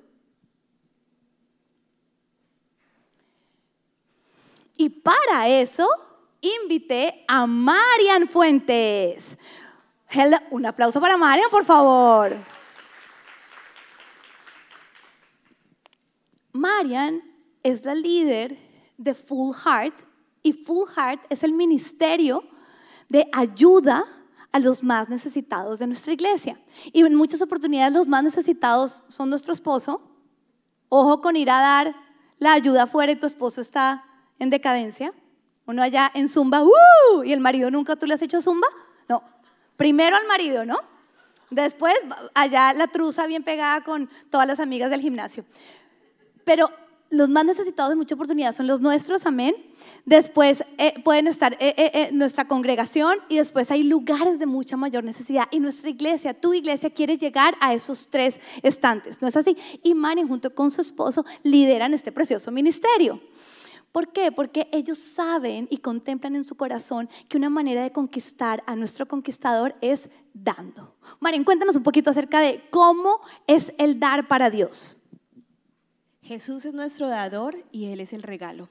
[4.79, 5.89] Y para eso
[6.39, 9.37] invité a Marian Fuentes.
[10.51, 12.33] Un aplauso para Marian, por favor.
[16.53, 17.21] Marian
[17.61, 18.57] es la líder
[18.97, 19.95] de Full Heart
[20.43, 22.41] y Full Heart es el ministerio
[23.09, 24.05] de ayuda
[24.53, 26.57] a los más necesitados de nuestra iglesia.
[26.93, 30.01] Y en muchas oportunidades los más necesitados son nuestro esposo.
[30.87, 31.95] Ojo con ir a dar
[32.37, 34.05] la ayuda afuera y tu esposo está
[34.39, 35.13] en decadencia.
[35.65, 37.23] Uno allá en zumba, ¡uh!
[37.23, 38.67] Y el marido nunca tú le has hecho zumba.
[39.07, 39.23] No,
[39.77, 40.79] primero al marido, ¿no?
[41.51, 41.93] Después
[42.33, 45.45] allá la truza bien pegada con todas las amigas del gimnasio.
[46.43, 46.69] Pero
[47.11, 49.55] los más necesitados de mucha oportunidad son los nuestros, amén.
[50.05, 55.03] Después eh, pueden estar eh, eh, nuestra congregación y después hay lugares de mucha mayor
[55.03, 55.45] necesidad.
[55.51, 59.57] Y nuestra iglesia, tu iglesia, quiere llegar a esos tres estantes, ¿no es así?
[59.83, 63.19] Y Mari, junto con su esposo, lideran este precioso ministerio.
[63.91, 64.31] ¿Por qué?
[64.31, 69.07] Porque ellos saben y contemplan en su corazón que una manera de conquistar a nuestro
[69.07, 70.95] conquistador es dando.
[71.19, 74.99] Marín, cuéntanos un poquito acerca de cómo es el dar para Dios.
[76.21, 78.69] Jesús es nuestro dador y Él es el regalo.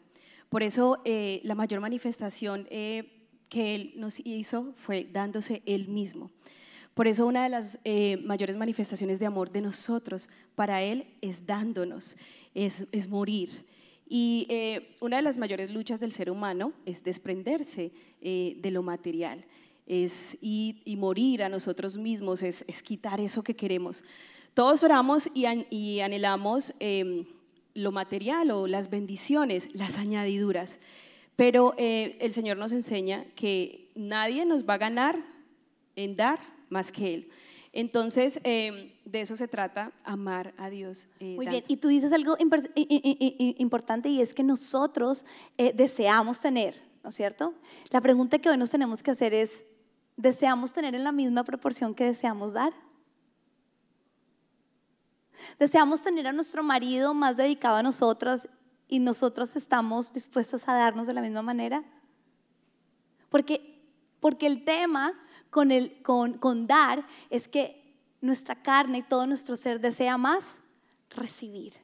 [0.48, 6.30] Por eso eh, la mayor manifestación eh, que Él nos hizo fue dándose Él mismo.
[6.94, 11.46] Por eso una de las eh, mayores manifestaciones de amor de nosotros para Él es
[11.46, 12.16] dándonos,
[12.54, 13.66] es, es morir.
[14.08, 17.92] Y eh, una de las mayores luchas del ser humano es desprenderse
[18.22, 19.44] eh, de lo material,
[19.86, 24.02] es y, morir a nosotros mismos, es, quitar eso que queremos.
[24.54, 27.26] Todos oramos y, anhelamos em,
[27.74, 30.80] lo material o las bendiciones, las añadiduras,
[31.36, 35.22] pero eh, el Señor nos enseña que nadie nos va a ganar
[35.96, 36.40] en dar
[36.70, 37.28] más que Él.
[37.72, 41.08] Entonces, em, de eso se trata, amar a Dios.
[41.18, 45.24] Eh, Muy bien, y tú dices algo importante y es que nosotros
[45.56, 47.54] eh, deseamos tener, ¿no es cierto?
[47.90, 49.64] La pregunta que hoy nos tenemos que hacer es,
[50.16, 52.74] deseamos tener en la misma proporción que deseamos dar.
[55.58, 58.46] Deseamos tener a nuestro marido más dedicado a nosotras
[58.88, 61.82] y nosotros estamos dispuestas a darnos de la misma manera.
[63.30, 63.80] Porque,
[64.20, 65.14] porque el tema
[65.48, 67.77] con, el, con, con dar es que
[68.20, 70.44] nuestra carne y todo nuestro ser desea más
[71.10, 71.74] recibir.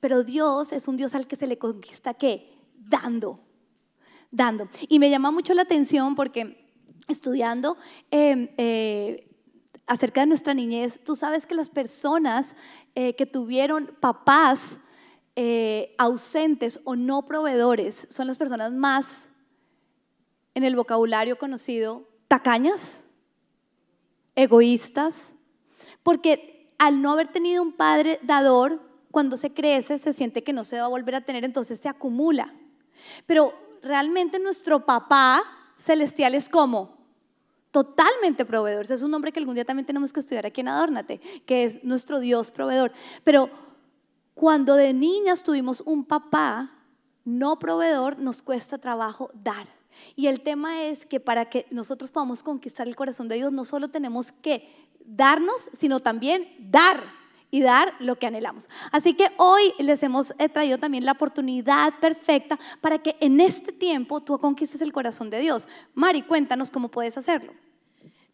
[0.00, 2.52] Pero Dios es un Dios al que se le conquista qué?
[2.76, 3.40] Dando,
[4.30, 4.68] dando.
[4.88, 6.66] Y me llama mucho la atención porque
[7.08, 7.76] estudiando
[8.10, 9.28] em, eh,
[9.86, 12.54] acerca de nuestra niñez, tú sabes que las personas
[12.94, 14.78] eh, que tuvieron papás
[15.36, 19.26] eh, ausentes o no proveedores son las personas más,
[20.54, 23.02] en el vocabulario conocido, tacañas,
[24.34, 25.34] egoístas,
[26.06, 30.62] porque al no haber tenido un padre dador, cuando se crece se siente que no
[30.62, 32.54] se va a volver a tener, entonces se acumula.
[33.26, 35.42] Pero realmente nuestro papá
[35.76, 36.96] celestial es como
[37.72, 38.84] totalmente proveedor.
[38.88, 41.82] es un nombre que algún día también tenemos que estudiar aquí en Adórnate, que es
[41.82, 42.92] nuestro Dios proveedor.
[43.24, 43.50] Pero
[44.34, 46.70] cuando de niñas tuvimos un papá
[47.24, 49.75] no proveedor, nos cuesta trabajo dar.
[50.14, 53.64] Y el tema es que para que nosotros podamos conquistar el corazón de Dios, no
[53.64, 54.68] solo tenemos que
[55.04, 57.04] darnos, sino también dar
[57.50, 58.68] y dar lo que anhelamos.
[58.92, 63.72] Así que hoy les hemos eh, traído también la oportunidad perfecta para que en este
[63.72, 65.68] tiempo tú conquistes el corazón de Dios.
[65.94, 67.52] Mari, cuéntanos cómo puedes hacerlo.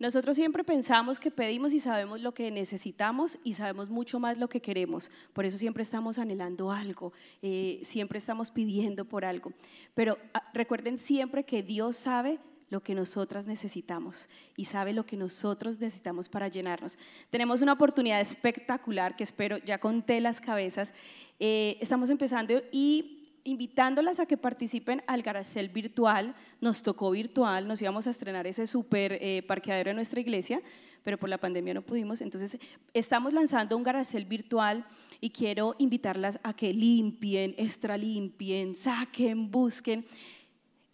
[0.03, 4.49] Nosotros siempre pensamos que pedimos y sabemos lo que necesitamos y sabemos mucho más lo
[4.49, 5.13] que queremos.
[5.33, 9.53] Por eso siempre estamos anhelando algo, eh, siempre estamos pidiendo por algo.
[9.95, 15.17] Pero ah, recuerden siempre que Dios sabe lo que nosotras necesitamos y sabe lo que
[15.17, 16.99] nosotros necesitamos para llenarnos.
[17.31, 20.95] Tenemos una oportunidad espectacular que espero, ya conté las cabezas,
[21.39, 26.35] eh, estamos empezando y invitándolas a que participen al Garacel virtual.
[26.61, 30.61] Nos tocó virtual, nos íbamos a estrenar ese super eh, parqueadero en nuestra iglesia,
[31.03, 32.21] pero por la pandemia no pudimos.
[32.21, 32.59] Entonces,
[32.95, 34.85] estamos lanzando un Garacel virtual
[35.21, 40.07] y quiero invitarlas a que limpien, extra limpien, saquen, busquen.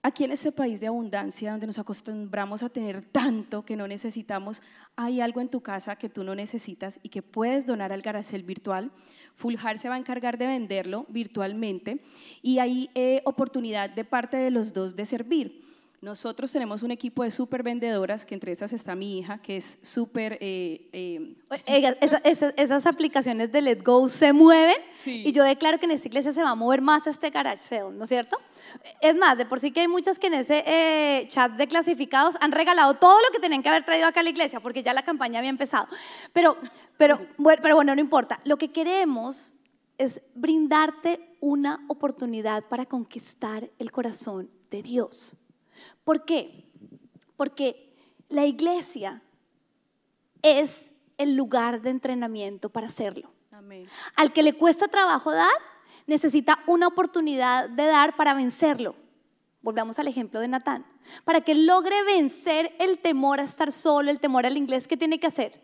[0.00, 4.62] Aquí en este país de abundancia, donde nos acostumbramos a tener tanto que no necesitamos,
[4.94, 8.44] hay algo en tu casa que tú no necesitas y que puedes donar al Garacel
[8.44, 8.92] virtual.
[9.38, 12.00] Fuljar se va a encargar de venderlo virtualmente
[12.42, 15.67] y hay eh, oportunidad de parte de los dos de servir.
[16.00, 19.80] Nosotros tenemos un equipo de súper vendedoras, que entre esas está mi hija, que es
[19.82, 20.38] súper...
[20.40, 21.34] Eh, eh,
[22.56, 26.40] esas, aplicaciones de Let Go se mueven y yo declaro que en esta iglesia se
[26.40, 28.38] va a mover más este garage sale, ¿no es cierto?
[29.00, 32.36] Es más, de por sí que hay muchas que en ese eh, chat de clasificados
[32.40, 34.92] han regalado todo lo que tenían que haber traído acá a la iglesia, porque ya
[34.92, 35.88] la campaña había empezado.
[36.32, 36.56] Pero,
[36.96, 37.18] pero,
[37.60, 38.40] pero bueno, no importa.
[38.44, 39.52] Lo que queremos
[39.96, 45.36] es brindarte una oportunidad para conquistar el corazón de Dios.
[46.04, 46.64] ¿Por qué?
[47.36, 47.94] Porque
[48.28, 49.22] la iglesia
[50.42, 53.30] es el lugar de entrenamiento para hacerlo.
[54.14, 55.52] Al que le cuesta trabajo dar,
[56.06, 58.94] necesita una oportunidad de dar para vencerlo.
[59.62, 60.86] Volvamos al ejemplo de Natán.
[61.24, 65.18] Para que logre vencer el temor a estar solo, el temor al inglés, ¿qué tiene
[65.18, 65.60] que hacer?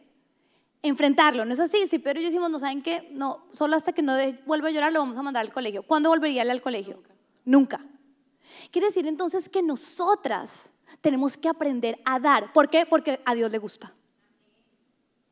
[0.83, 1.45] Enfrentarlo.
[1.45, 1.87] ¿No es así?
[1.87, 4.73] Si Pedro y yo decimos, no saben qué, no, solo hasta que no vuelva a
[4.73, 5.83] llorar lo vamos a mandar al colegio.
[5.83, 7.03] ¿Cuándo volvería él al colegio?
[7.45, 7.79] Nunca.
[7.79, 7.94] Nunca.
[8.75, 12.53] Quiere decir entonces que nosotras tenemos que aprender a dar.
[12.53, 12.85] ¿Por qué?
[12.85, 13.95] Porque a Dios le gusta.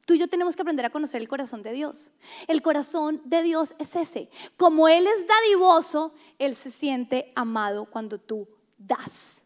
[0.07, 2.13] Tú y yo tenemos que aprender a conocer el corazón de Dios.
[2.47, 4.31] El corazón de Dios es ese.
[4.57, 8.47] Como Él es dadivoso, Él se siente amado cuando tú
[8.79, 9.43] das.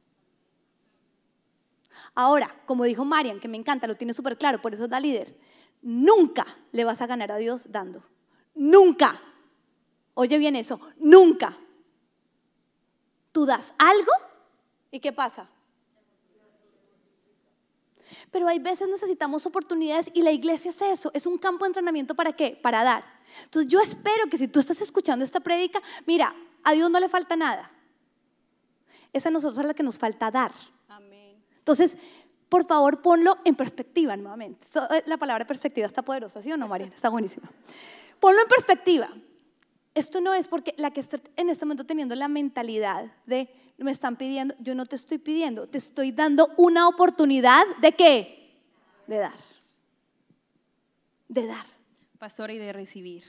[2.14, 5.00] Ahora, como dijo Marian, que me encanta, lo tiene súper claro, por eso es la
[5.00, 5.38] líder,
[5.80, 8.02] nunca le vas a ganar a Dios dando.
[8.54, 9.18] Nunca.
[10.12, 11.56] Oye bien eso, nunca
[13.36, 14.12] tú das algo
[14.90, 15.46] y ¿qué pasa?
[18.30, 22.14] Pero hay veces necesitamos oportunidades y la iglesia es eso, es un campo de entrenamiento
[22.14, 22.58] para qué?
[22.62, 23.04] Para dar.
[23.44, 27.10] Entonces yo espero que si tú estás escuchando esta prédica, mira, a Dios no le
[27.10, 27.70] falta nada.
[29.12, 30.54] Es a nosotros a la que nos falta dar.
[31.58, 31.98] Entonces,
[32.48, 34.66] por favor, ponlo en perspectiva nuevamente.
[34.92, 36.86] Eh, la palabra perspectiva está poderosa, ¿sí o no, María?
[36.86, 37.50] Está buenísima.
[38.18, 39.10] Ponlo en perspectiva.
[39.96, 43.90] Esto no es porque la que está en este momento teniendo la mentalidad de me
[43.90, 48.52] están pidiendo, yo no te estoy pidiendo, te estoy dando una oportunidad de qué?
[49.06, 49.32] De dar.
[51.28, 51.64] De dar.
[52.18, 53.24] Pastora, y de recibir.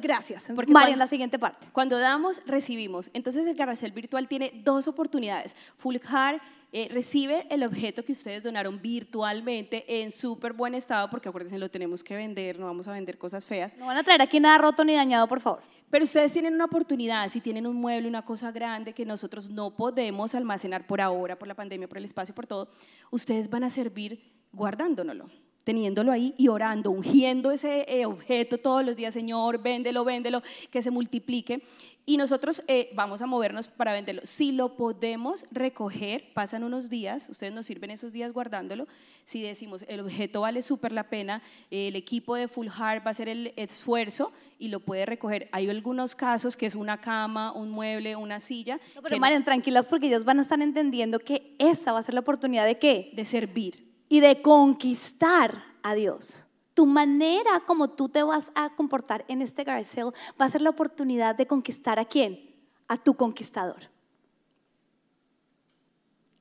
[0.00, 0.48] Gracias.
[0.54, 1.66] Porque María, en la siguiente parte.
[1.72, 3.10] Cuando damos, recibimos.
[3.12, 5.56] Entonces el carrusel virtual tiene dos oportunidades.
[5.76, 11.58] Fuljar eh, recibe el objeto que ustedes donaron virtualmente en súper buen estado, porque acuérdense,
[11.58, 13.76] lo tenemos que vender, no vamos a vender cosas feas.
[13.76, 16.66] No van a traer aquí nada roto ni dañado, por favor Pero ustedes tienen una
[16.66, 21.38] oportunidad, si tienen un mueble, una cosa grande que nosotros no podemos almacenar por ahora,
[21.38, 22.68] por la pandemia, por el espacio, por todo,
[23.10, 25.28] ustedes van a servir guardándonoslo
[25.64, 30.82] teniéndolo ahí y orando, ungiendo ese eh, objeto todos los días, Señor, véndelo, véndelo, que
[30.82, 31.62] se multiplique.
[32.06, 34.22] Y nosotros eh, vamos a movernos para venderlo.
[34.24, 38.88] Si lo podemos recoger, pasan unos días, ustedes nos sirven esos días guardándolo.
[39.24, 43.10] Si decimos, el objeto vale súper la pena, el equipo de Full Heart va a
[43.10, 45.48] hacer el esfuerzo y lo puede recoger.
[45.52, 48.80] Hay algunos casos que es una cama, un mueble, una silla.
[48.96, 52.14] No, pero Marian, tranquilas porque ellos van a estar entendiendo que esa va a ser
[52.14, 53.12] la oportunidad de qué?
[53.14, 56.46] De servir y de conquistar a Dios.
[56.74, 60.70] Tu manera como tú te vas a comportar en este garage va a ser la
[60.70, 62.54] oportunidad de conquistar a quién?
[62.88, 63.88] A tu conquistador.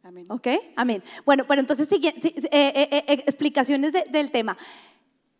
[0.03, 0.25] Amén.
[0.29, 0.47] ¿Ok?
[0.75, 1.03] Amén.
[1.23, 4.57] Bueno, pero entonces, sigue, eh, eh, eh, explicaciones del tema.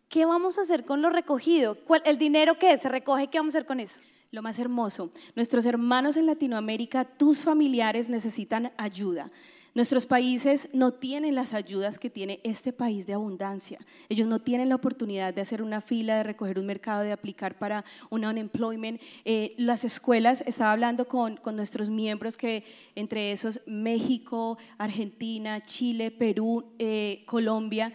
[0.08, 1.78] ¿Qué vamos a hacer con lo recogido?
[2.04, 3.26] ¿El dinero que se recoge?
[3.26, 4.00] ¿Qué vamos a hacer con eso?
[4.30, 9.32] Lo más hermoso, nuestros hermanos en Latinoamérica, tus familiares necesitan ayuda.
[9.74, 13.78] Nuestros países no tienen las ayudas que tiene este país de abundancia.
[14.08, 17.56] Ellos no tienen la oportunidad de hacer una fila, de recoger un mercado, de aplicar
[17.56, 19.00] para un unemployment.
[19.24, 22.64] Eh, las escuelas, estaba hablando con, con, nuestros miembros que
[22.96, 27.92] entre esos México, Argentina, Chile, Perú, eh, Colombia,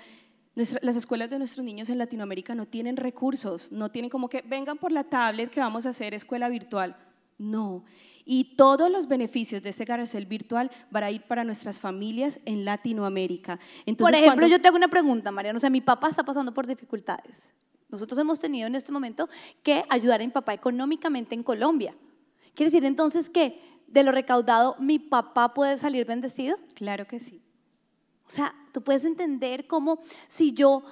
[0.56, 4.78] las escuelas de nuestros niños en Latinoamérica no tienen recursos, no tienen como que vengan
[4.78, 6.96] por la tablet que vamos a hacer escuela virtual.
[7.38, 7.84] No.
[8.26, 12.66] Y todos los beneficios de este garcel virtual van a ir para nuestras familias en
[12.66, 13.60] Latinoamérica.
[13.86, 15.58] Entonces, por ejemplo, yo te hago una pregunta, Mariana.
[15.58, 17.54] O sea, mi papá está pasando por dificultades.
[17.90, 19.30] Nosotros hemos tenido en este momento
[19.62, 21.96] que ayudar a mi papá económicamente en Colombia.
[22.56, 26.58] ¿Quiere decir entonces que de lo recaudado mi papá puede salir bendecido?
[26.74, 27.42] Claro que sí.
[28.28, 30.84] O sea, tú puedes entender cómo si yo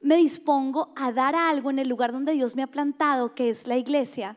[0.00, 3.66] me dispongo a dar algo en el lugar donde Dios me ha plantado, que es
[3.66, 4.36] la iglesia,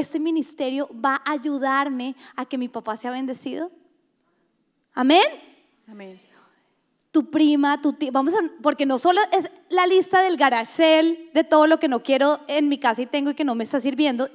[0.00, 3.70] este ministerio va a ayudarme a que mi papá sea bendecido?
[4.94, 5.22] Amén.
[5.86, 6.20] Amén.
[7.10, 11.42] Tu prima, tu tía, vamos a, porque no solo es la lista del garacel, de
[11.42, 13.80] todo lo que no quiero en mi casa y tengo y que no me está
[13.80, 14.28] sirviendo,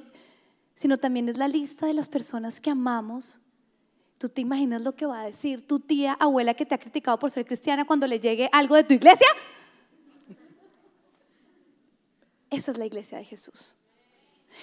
[0.74, 3.40] sino también es la lista de las personas que amamos.
[4.18, 7.18] ¿Tú te imaginas lo que va a decir tu tía, abuela que te ha criticado
[7.18, 9.28] por ser cristiana cuando le llegue algo de tu iglesia?
[12.50, 13.76] Esa es la iglesia de Jesús.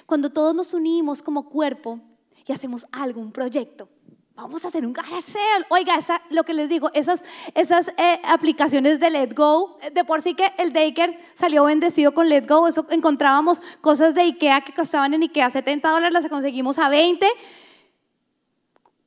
[0.05, 1.99] Cuando todos nos unimos como cuerpo
[2.45, 3.87] y hacemos algo, un proyecto,
[4.35, 5.39] vamos a hacer un garage
[5.69, 7.23] Oiga, esa, lo que les digo, esas,
[7.53, 12.29] esas eh, aplicaciones de Let Go, de por sí que el Daycare salió bendecido con
[12.29, 16.79] Let Go, eso encontrábamos cosas de Ikea que costaban en Ikea 70 dólares, las conseguimos
[16.79, 17.27] a 20.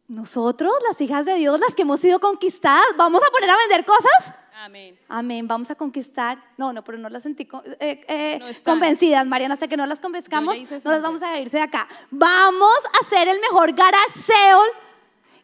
[0.07, 3.85] Nosotros, las hijas de Dios, las que hemos sido conquistadas, vamos a poner a vender
[3.85, 4.35] cosas.
[4.57, 4.97] Amén.
[5.09, 5.49] Amén.
[5.49, 6.43] Vamos a conquistar.
[6.57, 7.49] No, no, pero no las sentí
[7.81, 9.55] eh, eh, convencidas, Mariana.
[9.55, 11.89] Hasta que no las convenzcamos, no las vamos a irse de acá.
[12.11, 14.61] Vamos a hacer el mejor garaseo.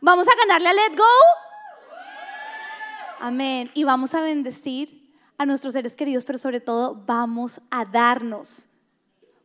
[0.01, 1.05] Vamos a ganarle a Let Go.
[3.19, 3.71] Amén.
[3.75, 8.69] Y vamos a bendecir a nuestros seres queridos, pero sobre todo vamos a darnos.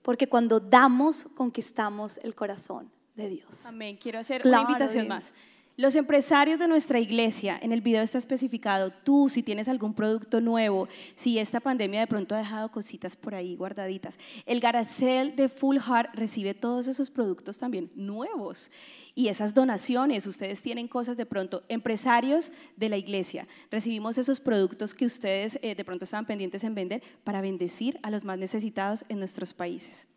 [0.03, 3.65] Porque cuando damos, conquistamos el corazón de Dios.
[3.65, 3.97] Amén.
[3.97, 5.33] Quiero hacer una invitación más.
[5.77, 10.39] Los empresarios de nuestra iglesia, en el video está especificado, tú si tienes algún producto
[10.39, 15.49] nuevo, si esta pandemia de pronto ha dejado cositas por ahí guardaditas, el Garacel de
[15.49, 18.71] Full Heart recibe todos esos productos también nuevos
[19.15, 24.93] y esas donaciones, ustedes tienen cosas de pronto, empresarios de la iglesia, recibimos esos productos
[24.93, 29.03] que ustedes eh, de pronto estaban pendientes en vender para bendecir a los más necesitados
[29.09, 30.07] en nuestros países.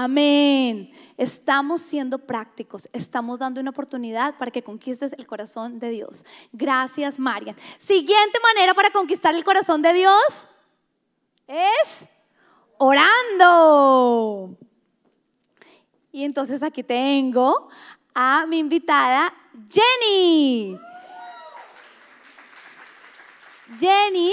[0.00, 0.92] Amén.
[1.16, 6.24] Estamos siendo prácticos, estamos dando una oportunidad para que conquistes el corazón de Dios.
[6.52, 7.56] Gracias, Marian.
[7.80, 10.46] Siguiente manera para conquistar el corazón de Dios
[11.48, 12.04] es
[12.78, 14.56] orando.
[16.12, 17.68] Y entonces aquí tengo
[18.14, 19.34] a mi invitada
[19.68, 20.78] Jenny.
[23.80, 24.32] Jenny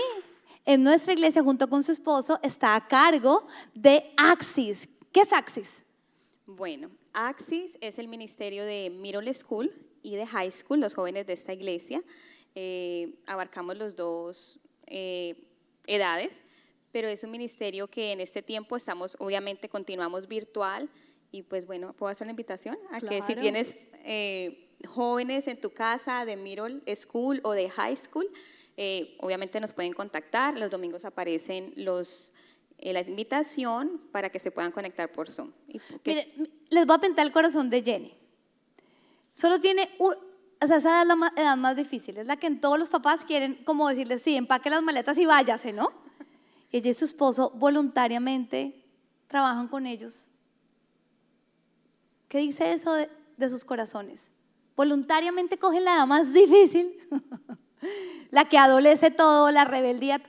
[0.63, 5.81] en nuestra iglesia junto con su esposo está a cargo de Axis, ¿Qué es Axis?
[6.45, 9.71] Bueno, Axis es el ministerio de Middle School
[10.03, 12.03] y de High School, los jóvenes de esta iglesia.
[12.53, 15.47] Eh, abarcamos los dos eh,
[15.87, 16.43] edades,
[16.91, 20.89] pero es un ministerio que en este tiempo estamos, obviamente continuamos virtual
[21.31, 25.69] y pues bueno, puedo hacer una invitación a que si tienes eh, jóvenes en tu
[25.69, 28.29] casa de Middle School o de High School,
[29.19, 30.59] obviamente nos pueden contactar.
[30.59, 32.33] Los domingos aparecen los
[32.79, 35.51] la invitación para que se puedan conectar por Zoom.
[36.05, 36.33] Mire,
[36.69, 38.13] les voy a pintar el corazón de Jenny.
[39.31, 40.13] Solo tiene un,
[40.61, 43.25] o sea, esa es la edad más difícil, es la que en todos los papás
[43.25, 45.91] quieren como decirles, sí, empaque las maletas y váyase, ¿no?
[46.71, 48.85] Ella y su esposo voluntariamente
[49.27, 50.27] trabajan con ellos
[52.27, 54.29] ¿Qué dice eso de, de sus corazones?
[54.75, 56.97] Voluntariamente cogen la más difícil,
[58.31, 60.21] la que adolece todo, la rebeldía,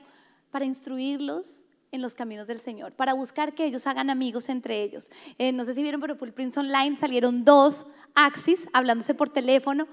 [0.51, 5.09] para instruirlos en los caminos del Señor, para buscar que ellos hagan amigos entre ellos.
[5.37, 9.87] Eh, no sé si vieron, pero el Prince Online salieron dos Axis hablándose por teléfono.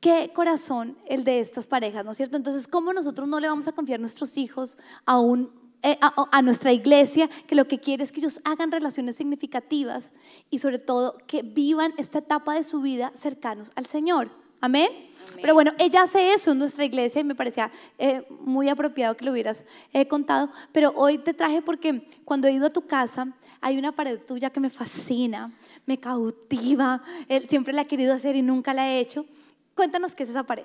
[0.00, 2.36] Qué corazón el de estas parejas, ¿no es cierto?
[2.36, 5.52] Entonces, ¿cómo nosotros no le vamos a confiar nuestros hijos a, un,
[5.82, 10.12] eh, a nuestra iglesia que lo que quiere es que ellos hagan relaciones significativas
[10.50, 14.45] y sobre todo que vivan esta etapa de su vida cercanos al Señor?
[14.60, 15.06] Amén.
[15.40, 19.24] Pero bueno, ella hace eso en nuestra iglesia y me parecía eh, muy apropiado que
[19.24, 20.50] lo hubieras eh, contado.
[20.72, 23.28] Pero hoy te traje porque cuando he ido a tu casa
[23.60, 25.52] hay una pared tuya que me fascina,
[25.84, 27.02] me cautiva.
[27.28, 29.26] Él siempre la ha querido hacer y nunca la he hecho.
[29.74, 30.64] Cuéntanos qué es esa pared.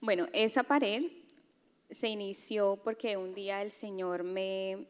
[0.00, 1.04] Bueno, esa pared
[1.90, 4.86] se inició porque un día el Señor me...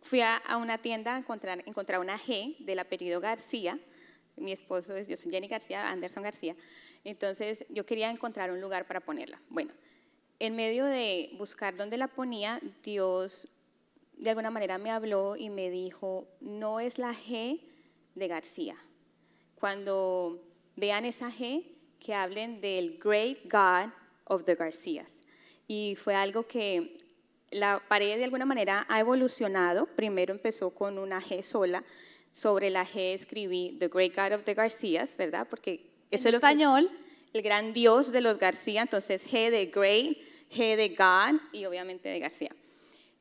[0.00, 3.78] Fui a, a una tienda a encontrar, encontrar una G del apellido García.
[4.36, 6.54] Mi esposo es, yo soy Jenny García, Anderson García.
[7.04, 9.40] Entonces yo quería encontrar un lugar para ponerla.
[9.48, 9.72] Bueno,
[10.38, 13.48] en medio de buscar dónde la ponía, Dios
[14.16, 17.60] de alguna manera me habló y me dijo, no es la G
[18.14, 18.76] de García.
[19.56, 20.42] Cuando
[20.74, 21.64] vean esa G,
[21.98, 23.92] que hablen del Great God
[24.24, 25.12] of the Garcías.
[25.66, 26.98] Y fue algo que
[27.50, 29.86] la pared de alguna manera ha evolucionado.
[29.86, 31.84] Primero empezó con una G sola.
[32.36, 35.46] Sobre la G escribí The Great God of the Garcías, ¿verdad?
[35.48, 36.90] Porque eso en es español.
[37.32, 40.18] el gran Dios de los García, entonces G de Great,
[40.54, 42.50] G de God y obviamente de García.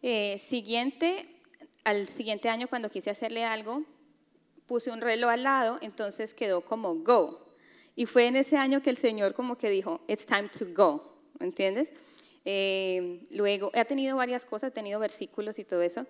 [0.01, 1.29] Eh, siguiente,
[1.85, 3.85] al siguiente año cuando quise hacerle algo,
[4.65, 7.39] puse un reloj al lado, entonces quedó como Go.
[7.95, 11.15] Y fue en ese año que el Señor como que dijo, It's time to go,
[11.39, 11.87] ¿entiendes?
[12.43, 16.05] Eh, luego, ha tenido varias cosas, ha tenido versículos y todo eso.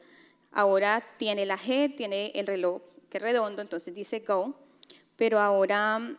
[0.51, 2.81] Ahora tiene la G, tiene el reloj
[3.15, 4.53] que es redondo, entonces dice Go,
[5.15, 6.17] pero ahora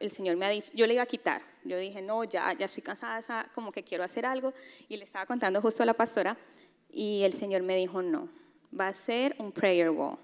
[0.00, 1.42] el Señor me ha dicho, yo le iba a quitar.
[1.62, 4.54] Yo dije, no, ya, ya estoy cansada, como que quiero hacer algo.
[4.88, 6.38] Y le estaba contando justo a la pastora
[6.90, 8.30] y el Señor me dijo, no,
[8.72, 10.16] va a ser un prayer wall.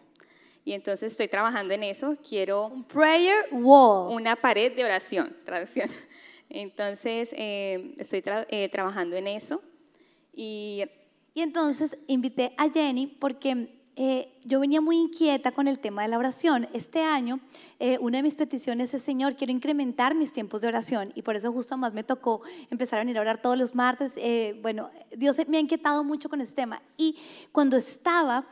[0.64, 2.16] Y entonces estoy trabajando en eso.
[2.26, 2.68] Quiero...
[2.68, 4.14] Un prayer wall.
[4.14, 5.90] Una pared de oración, traducción.
[6.48, 9.60] Entonces eh, estoy eh, trabajando en eso.
[10.32, 10.84] Y,
[11.34, 16.08] y entonces invité a Jenny porque eh, yo venía muy inquieta con el tema de
[16.08, 16.66] la oración.
[16.72, 17.40] Este año,
[17.78, 21.36] eh, una de mis peticiones es, Señor, quiero incrementar mis tiempos de oración y por
[21.36, 22.40] eso justo más me tocó
[22.70, 24.12] empezar a venir a orar todos los martes.
[24.16, 26.82] Eh, bueno, Dios me ha inquietado mucho con este tema.
[26.96, 27.16] Y
[27.52, 28.46] cuando estaba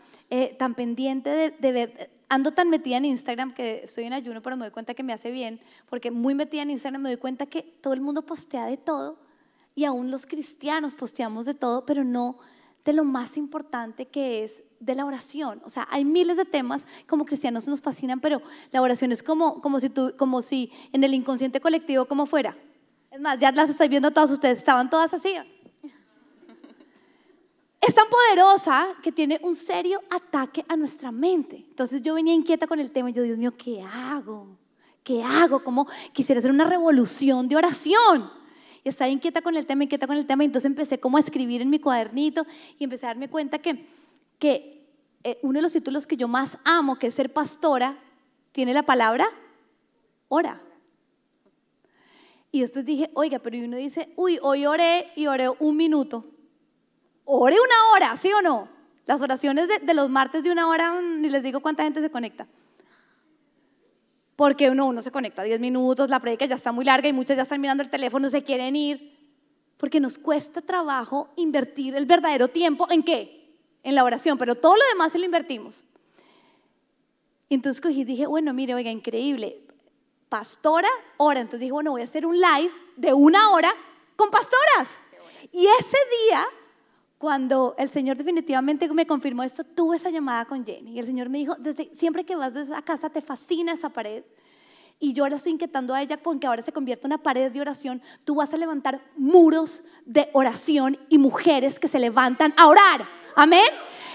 [0.58, 4.56] tan pendiente de, de, ver, ando tan metida en Instagram que estoy en ayuno, pero
[4.56, 7.46] me doy cuenta que me hace bien, porque muy metida en Instagram me doy cuenta
[7.46, 9.18] que todo el mundo postea de todo
[9.74, 12.38] y aún los cristianos posteamos de todo, pero no
[12.84, 15.62] de lo más importante que es de la oración.
[15.64, 19.60] O sea, hay miles de temas como cristianos nos fascinan, pero la oración es como,
[19.60, 22.56] como, si, tú, como si en el inconsciente colectivo como fuera.
[23.10, 25.34] Es más, ya las estoy viendo todas ustedes, estaban todas así.
[27.80, 31.64] Es tan poderosa que tiene un serio ataque a nuestra mente.
[31.68, 34.48] Entonces yo venía inquieta con el tema y yo, Dios mío, ¿qué hago?
[35.02, 35.64] ¿Qué hago?
[35.64, 38.30] Como quisiera hacer una revolución de oración
[38.84, 41.20] y estaba inquieta con el tema, inquieta con el tema, y entonces empecé como a
[41.20, 42.46] escribir en mi cuadernito
[42.78, 43.86] y empecé a darme cuenta que,
[44.40, 44.90] que
[45.22, 47.96] eh, uno de los títulos que yo más amo, que es ser pastora,
[48.50, 49.28] tiene la palabra
[50.28, 50.60] ora.
[52.50, 56.24] Y después dije, oiga, pero uno dice, uy, hoy oré y oré un minuto.
[57.24, 58.68] Ore una hora, ¿sí o no?
[59.06, 62.48] Las oraciones de, los martes de una hora, ni les digo cuánta gente se conecta
[64.36, 67.36] porque uno, uno se conecta 10 minutos, la predica ya está muy larga y muchos
[67.36, 69.14] ya están mirando el teléfono, se quieren ir,
[69.76, 73.39] porque nos cuesta trabajo invertir el verdadero tiempo en qué?
[73.82, 75.84] En la oración, pero todo lo demás se lo invertimos.
[77.48, 79.60] Entonces cogí y dije, bueno, mire, oiga, increíble,
[80.28, 81.40] pastora, hora.
[81.40, 83.72] Entonces dije, bueno, voy a hacer un live de una hora
[84.16, 84.88] con pastoras.
[85.52, 86.46] Y ese día
[87.20, 91.28] cuando el Señor definitivamente me confirmó esto, tuve esa llamada con Jenny y el Señor
[91.28, 94.24] me dijo, desde, siempre que vas desde esa casa te fascina esa pared
[94.98, 97.60] y yo ahora estoy inquietando a ella porque ahora se convierte en una pared de
[97.60, 103.19] oración, tú vas a levantar muros de oración y mujeres que se levantan a orar.
[103.34, 103.68] Amén.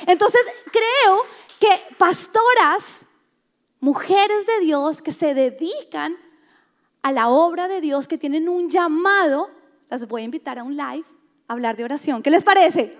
[0.07, 0.41] Entonces
[0.71, 1.23] creo
[1.59, 3.05] que pastoras,
[3.79, 6.17] mujeres de Dios que se dedican
[7.01, 9.49] a la obra de Dios, que tienen un llamado,
[9.89, 11.05] las voy a invitar a un live
[11.47, 12.23] hablar de oración.
[12.23, 12.91] ¿Qué les parece?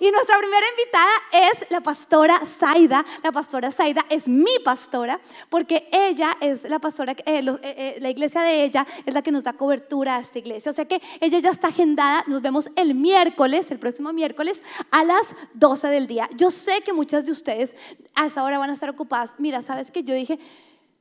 [0.00, 3.04] Y nuestra primera invitada es la pastora Zaida.
[3.22, 8.10] La pastora Zaida es mi pastora porque ella es la pastora, eh, eh, eh, la
[8.10, 10.70] iglesia de ella es la que nos da cobertura a esta iglesia.
[10.70, 12.24] O sea que ella ya está agendada.
[12.26, 16.28] Nos vemos el miércoles, el próximo miércoles a las 12 del día.
[16.36, 17.76] Yo sé que muchas de ustedes
[18.14, 19.36] a esa hora van a estar ocupadas.
[19.38, 20.38] Mira, sabes que yo dije,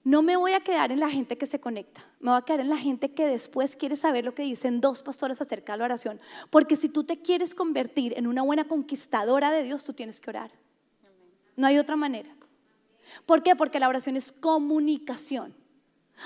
[0.04, 2.60] no me voy a quedar en la gente que se conecta, me voy a quedar
[2.60, 5.86] en la gente que después quiere saber lo que dicen dos pastores acerca de la
[5.86, 6.20] oración.
[6.50, 10.30] Porque si tú te quieres convertir en una buena conquistadora de Dios, tú tienes que
[10.30, 10.52] orar.
[11.56, 12.36] No hay otra manera.
[13.26, 13.56] ¿Por qué?
[13.56, 15.56] Porque la oración es comunicación.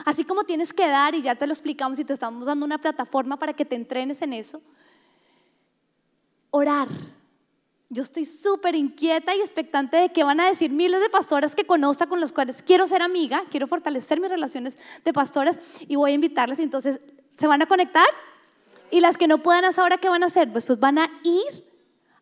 [0.06, 2.80] Así como tienes que dar, y ya te lo explicamos y te estamos dando una
[2.80, 4.62] plataforma para que te entrenes en eso,
[6.50, 6.88] orar
[7.90, 11.66] yo estoy súper inquieta y expectante de qué van a decir miles de pastoras que
[11.66, 15.58] conozca, con los cuales quiero ser amiga, quiero fortalecer mis relaciones de pastoras
[15.88, 16.60] y voy a invitarles.
[16.60, 17.00] Entonces,
[17.38, 18.08] ¿se van a conectar?
[18.92, 20.52] Y las que no puedan hacer ahora, ¿qué van a hacer?
[20.52, 21.66] Pues, pues van a ir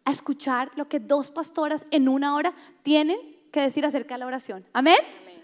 [0.04, 2.54] a escuchar lo que dos pastoras en una hora
[2.84, 3.18] tienen
[3.52, 4.66] que decir acerca de la oración.
[4.74, 4.98] ¿Amén?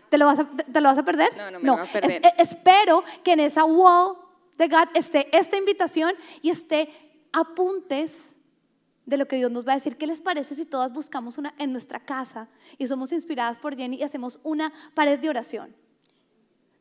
[0.10, 1.36] ¿Te, lo vas a, te, lo vas a perder?
[1.36, 2.22] No, no me Lo voy a perder.
[2.38, 4.18] espero que en esa wall
[4.58, 6.14] de God esté esta invitación
[6.44, 6.90] y esté
[7.32, 8.36] apuntes
[9.06, 9.98] de lo que Dios nos va a decir.
[9.98, 12.48] ¿Qué les parece si todas buscamos una en nuestra casa
[12.78, 15.76] y somos inspiradas por Jenny y hacemos una pared de oración?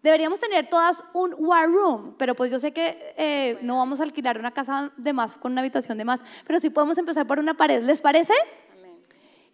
[0.03, 4.05] Deberíamos tener todas un war room, pero pues yo sé que eh, no vamos a
[4.05, 7.39] alquilar una casa de más con una habitación de más, pero sí podemos empezar por
[7.39, 7.83] una pared.
[7.83, 8.33] ¿Les parece?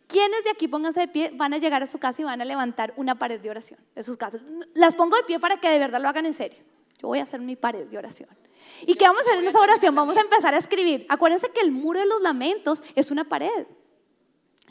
[0.07, 2.45] ¿Quiénes de aquí pónganse de pie van a llegar a su casa y van a
[2.45, 4.41] levantar una pared de oración de sus casas?
[4.75, 6.63] Las pongo de pie para que de verdad lo hagan en serio.
[7.01, 8.29] Yo voy a hacer mi pared de oración.
[8.87, 9.95] ¿Y qué vamos a hacer en esa oración?
[9.95, 11.07] Vamos a empezar a escribir.
[11.09, 13.67] Acuérdense que el muro de los lamentos es una pared.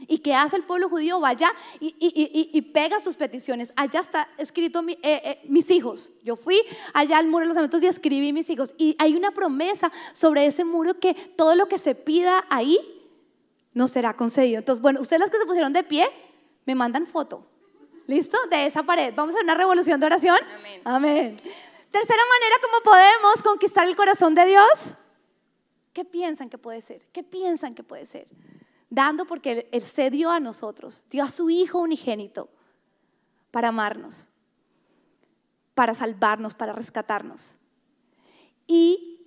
[0.08, 1.20] ¿Y qué hace el pueblo judío?
[1.20, 3.72] Vaya y, pega sus peticiones.
[3.76, 6.12] Allá está escrito eh, eh, mis hijos.
[6.24, 6.62] Yo fui
[6.94, 8.76] allá al muro de los lamentos y escribí mis hijos.
[8.78, 12.78] Y hay una promesa sobre ese muro que todo lo que se pida ahí
[13.74, 14.60] no será concedido.
[14.60, 16.08] Entonces, bueno, ustedes las que se pusieron de pie,
[16.66, 17.46] me mandan foto.
[18.08, 18.38] ¿Listo?
[18.50, 19.14] De esa pared.
[19.16, 20.38] Vamos a hacer una revolución de oración.
[20.58, 20.82] Amén.
[20.84, 21.38] Amén.
[21.92, 24.96] Tercera manera como podemos conquistar el corazón de Dios.
[25.94, 27.08] ¿Qué piensan que puede ser?
[27.14, 28.28] ¿Qué piensan que puede ser?
[28.90, 32.50] Dando porque Él, se dio a nosotros, dio a su Hijo unigénito
[33.50, 34.28] para amarnos,
[35.74, 37.56] para salvarnos, para rescatarnos.
[38.68, 39.22] Y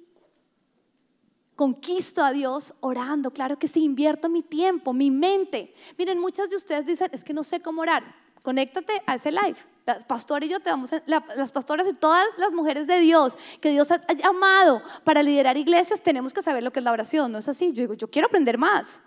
[1.56, 5.74] conquisto a Dios orando, claro que sí, invierto mi tiempo, mi mente.
[5.96, 8.14] Miren, muchas de ustedes dicen, es que no sé cómo orar.
[8.42, 9.56] Conéctate a ese live.
[9.88, 13.70] Las pastoras y yo te vamos las pastoras y todas las mujeres de Dios que
[13.70, 17.38] Dios ha llamado para liderar iglesias, tenemos que saber lo que es la oración, ¿no
[17.38, 17.72] es así?
[17.72, 19.00] Yo digo, yo quiero aprender más.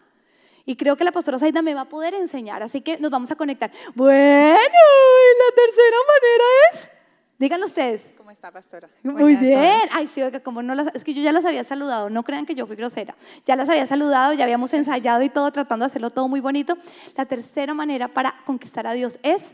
[0.65, 3.29] Y creo que la pastora Saida me va a poder enseñar, así que nos vamos
[3.29, 3.71] a conectar.
[3.93, 6.91] Bueno, y la tercera manera es,
[7.37, 8.09] díganlo ustedes.
[8.17, 8.89] ¿Cómo está, pastora?
[9.03, 9.81] Muy bien.
[9.91, 12.47] Ay, sí, oiga, como no las, es que yo ya las había saludado, no crean
[12.47, 13.15] que yo fui grosera.
[13.45, 16.75] Ya las había saludado, ya habíamos ensayado y todo, tratando de hacerlo todo muy bonito.
[17.15, 19.53] La tercera manera para conquistar a Dios es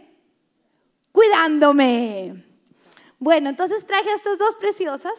[1.18, 2.46] cuidándome.
[3.18, 5.14] Bueno, entonces traje estas dos preciosas,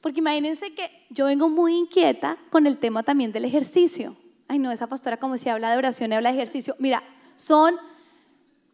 [0.00, 4.16] porque imagínense que yo vengo muy inquieta con el tema también del ejercicio.
[4.48, 6.74] Ay, no, esa pastora como si habla de oración y habla de ejercicio.
[6.78, 7.02] Mira,
[7.36, 7.76] son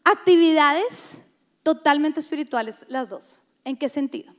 [0.04, 1.18] actividades
[1.64, 3.42] totalmente espirituales las dos.
[3.64, 4.32] ¿En qué sentido?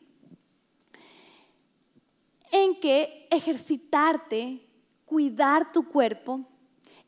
[2.50, 4.66] En que ejercitarte,
[5.04, 6.48] cuidar tu cuerpo,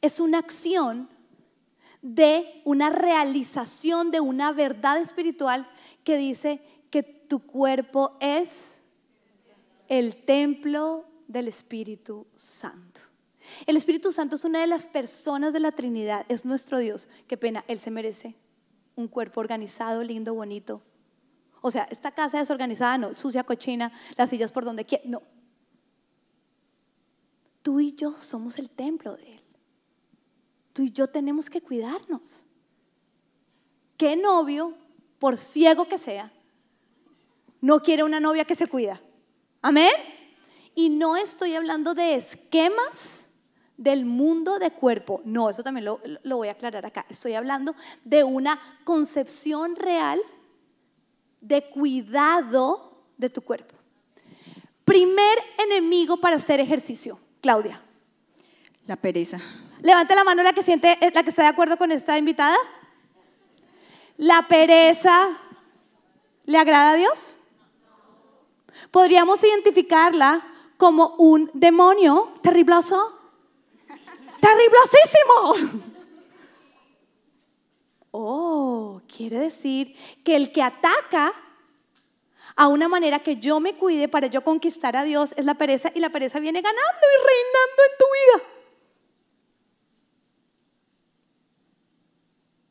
[0.02, 1.17] es una acción
[2.02, 5.68] de una realización de una verdad espiritual
[6.04, 8.76] que dice que tu cuerpo es
[9.88, 13.02] el templo del Espíritu Santo.
[13.66, 17.08] El Espíritu Santo es una de las personas de la Trinidad, es nuestro Dios.
[17.28, 18.36] Qué pena, Él se merece
[18.96, 20.82] un cuerpo organizado, lindo, bonito.
[21.62, 25.22] O sea, esta casa desorganizada, no, sucia, cochina, las sillas por donde quiera, no.
[27.62, 29.47] Tú y yo somos el templo de Él
[30.78, 32.46] tú y yo tenemos que cuidarnos.
[33.98, 34.76] ¿Qué novio,
[35.18, 36.32] por ciego que sea,
[37.62, 39.02] no quiere una novia que se cuida?
[39.64, 39.92] Amén.
[40.76, 43.28] Y no estoy hablando de esquemas
[43.76, 45.20] del mundo de cuerpo.
[45.26, 47.08] No, eso también lo, lo, voy a aclarar acá.
[47.10, 47.74] Estoy hablando
[48.06, 50.20] de una concepción real
[51.42, 53.74] de cuidado de tu cuerpo.
[54.86, 57.82] Primer enemigo para hacer ejercicio, Claudia.
[58.86, 59.42] La pereza.
[59.82, 62.58] Levante la mano la que siente, eh, la que está de acuerdo con esta invitada.
[64.18, 65.38] La pereza
[66.46, 67.36] le agrada a Dios.
[68.92, 70.46] Podríamos identificarla
[70.78, 73.20] como un demonio terribloso,
[74.42, 75.84] terriblosísimo.
[78.12, 81.34] Oh, quiere decir que el que ataca
[82.56, 85.92] a una manera que yo me cuide para yo conquistar a Dios es la pereza
[85.94, 88.06] y la pereza viene ganando y reinando en tu
[88.48, 88.57] vida.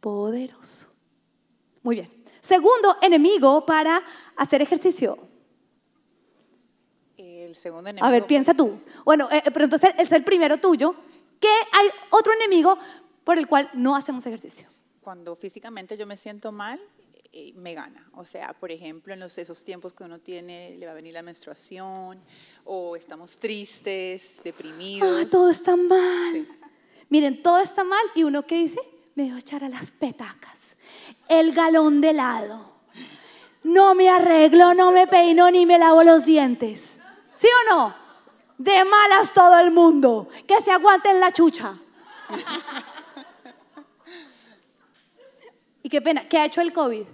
[0.07, 0.87] Poderoso.
[1.83, 2.25] Muy bien.
[2.41, 4.05] Segundo enemigo para
[4.37, 5.19] hacer ejercicio.
[7.17, 8.07] El segundo enemigo.
[8.07, 8.79] A ver, piensa tú.
[9.05, 10.95] Bueno, eh, pero entonces es el primero tuyo.
[11.41, 12.79] ¿Qué hay otro enemigo
[13.25, 14.69] por el cual no hacemos ejercicio?
[15.01, 16.81] Cuando físicamente yo me siento mal,
[17.33, 18.09] eh, me gana.
[18.15, 21.15] O sea, por ejemplo, en los, esos tiempos que uno tiene, le va a venir
[21.15, 22.21] la menstruación,
[22.63, 25.27] o estamos tristes, deprimidos.
[25.27, 26.47] Ah, todo está mal.
[27.09, 28.79] Miren, todo está mal y uno que dice,
[29.17, 30.55] me a echar a las petacas.
[31.29, 32.77] El galón de helado.
[33.65, 37.01] No me arreglo, no me peino ni me lavo los dientes.
[37.35, 37.97] ¿Sí o no?
[38.59, 40.29] De malas todo el mundo.
[40.47, 41.77] Que se aguanten la chucha.
[45.83, 47.07] y qué pena, ¿qué ha hecho el COVID?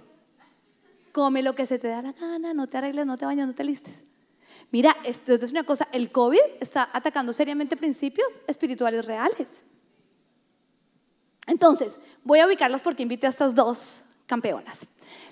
[1.12, 3.54] Come lo que se te da la gana, no te arregles, no te bañas, no
[3.54, 4.04] te listes.
[4.70, 9.64] Mira, esto es una cosa, el COVID está atacando seriamente principios espirituales reales.
[11.46, 14.86] Entonces, voy a ubicarlos porque invité a estas dos campeonas.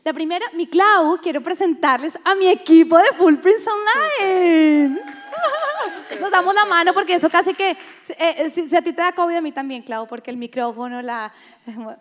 [0.05, 5.01] La primera, mi Clau, quiero presentarles a mi equipo de Full Prince Online.
[6.21, 7.77] Nos damos la mano porque eso casi que, eh,
[8.19, 11.33] eh, si, a ti te da COVID, a mí también, Clau, porque el micrófono, la...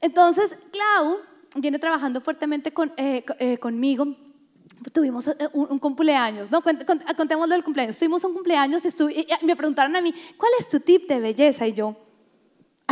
[0.00, 1.20] Entonces, Clau
[1.56, 3.24] viene trabajando fuertemente con, eh,
[3.58, 4.06] conmigo.
[4.92, 6.60] Tuvimos un, cumpleaños, ¿no?
[6.62, 7.96] Contémoslo del cumpleaños.
[7.96, 11.66] Tuvimos un cumpleaños y me preguntaron a mí, ¿cuál es tu tip de belleza?
[11.68, 11.96] Y yo,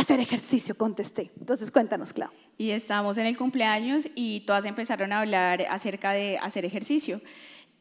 [0.01, 1.31] hacer ejercicio, contesté.
[1.39, 2.29] Entonces cuéntanos, Clau.
[2.57, 7.21] Y estamos en el cumpleaños y todas empezaron a hablar acerca de hacer ejercicio.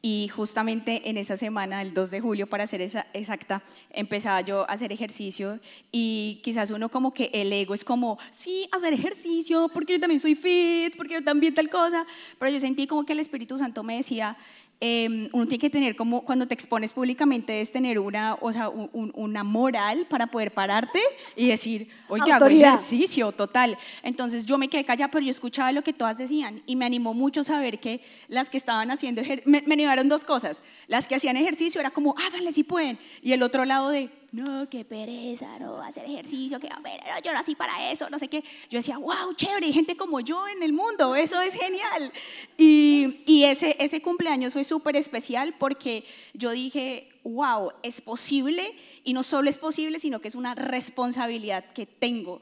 [0.02, 4.72] Y justamente en esa semana, el 2 de julio, para ser exacta, empezaba yo a
[4.72, 5.60] hacer ejercicio
[5.92, 10.20] y quizás uno como que el ego es como, sí, hacer ejercicio, porque yo también
[10.20, 12.06] soy fit, porque yo también tal cosa,
[12.38, 14.38] pero yo sentí como que el Espíritu Santo me decía,
[14.82, 18.70] Em, uno tiene que tener como cuando te expones públicamente es tener una, o sea,
[18.70, 20.98] una moral para poder pararte
[21.36, 23.76] y decir, oye, hago ejercicio, total.
[24.02, 27.12] Entonces yo me quedé callada, pero yo escuchaba lo que todas decían y me animó
[27.12, 30.62] mucho saber que las que estaban haciendo ejercicio, me, me animaron dos cosas.
[30.86, 32.98] Las que hacían ejercicio era como, háganle si pueden.
[33.20, 37.32] Y el otro lado de, no, qué pereza, no, hacer ejercicio, que a ver, yo
[37.32, 38.44] nací para eso, no sé qué.
[38.68, 42.12] Yo decía, wow, chévere, hay gente como yo en el mundo, eso es genial.
[42.56, 49.14] Y, y ese, ese cumpleaños fue súper especial porque yo dije, wow, es posible y
[49.14, 52.40] no solo es posible, sino que es una responsabilidad que tengo.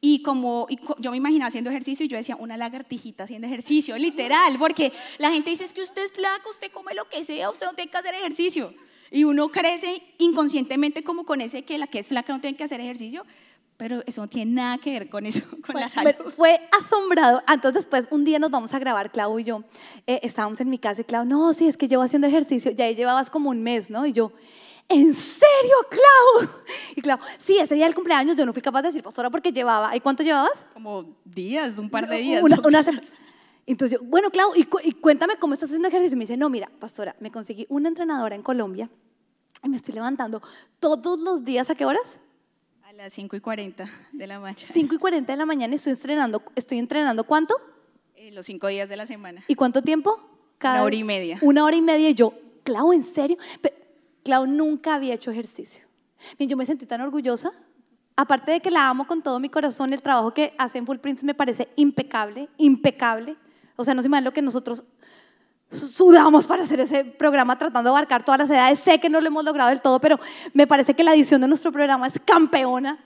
[0.00, 0.66] Y como
[0.98, 5.30] yo me imaginaba haciendo ejercicio y yo decía, una lagartijita haciendo ejercicio, literal, porque la
[5.30, 7.90] gente dice es que usted es flaco, usted come lo que sea, usted no tiene
[7.90, 8.72] que hacer ejercicio.
[9.10, 12.64] Y uno crece inconscientemente como con ese que la que es flaca no tiene que
[12.64, 13.24] hacer ejercicio,
[13.76, 16.12] pero eso no tiene nada que ver con eso, con la salud.
[16.36, 17.42] Fue asombrado.
[17.48, 19.64] Entonces después un día nos vamos a grabar, Clau y yo.
[20.06, 22.70] Eh, estábamos en mi casa y Clau, no, sí, es que llevo haciendo ejercicio.
[22.72, 24.06] Ya ahí llevabas como un mes, ¿no?
[24.06, 24.32] Y yo,
[24.88, 26.50] ¿en serio, Clau?
[26.96, 29.52] Y Clau, sí, ese día del cumpleaños yo no fui capaz de decir, pastora, porque
[29.52, 29.94] llevaba.
[29.94, 30.66] ¿Y cuánto llevabas?
[30.72, 32.42] Como días, un par de días.
[32.42, 32.82] Una, una
[33.66, 34.64] Entonces yo, bueno, Clau, y,
[34.94, 36.14] cuéntame cómo estás haciendo ejercicio.
[36.14, 38.88] Y me dice, no, mira, pastora, me conseguí una entrenadora en Colombia
[39.62, 40.40] y me estoy levantando
[40.78, 41.68] todos los días.
[41.70, 42.18] ¿A qué horas?
[42.84, 44.66] A las 5 y 40 de la mañana.
[44.72, 46.42] 5 y 40 de la mañana y estoy entrenando.
[46.54, 47.56] ¿Estoy entrenando cuánto?
[48.14, 49.42] Eh, los cinco días de la semana.
[49.48, 50.20] ¿Y cuánto tiempo?
[50.58, 51.38] Cada una hora y media.
[51.42, 52.08] Una hora y media.
[52.10, 53.36] Y yo, Clau, ¿en serio?
[54.22, 55.84] Clau nunca había hecho ejercicio.
[56.38, 57.52] Bien, yo me sentí tan orgullosa.
[58.16, 60.98] Aparte de que la amo con todo mi corazón, el trabajo que hace en Full
[60.98, 63.36] Prince me parece impecable, impecable.
[63.76, 64.84] O sea, no se me lo que nosotros
[65.70, 68.78] sudamos para hacer ese programa tratando de abarcar todas las edades.
[68.78, 70.18] Sé que no lo hemos logrado del todo, pero
[70.52, 72.98] me parece que la edición de nuestro programa es campeona.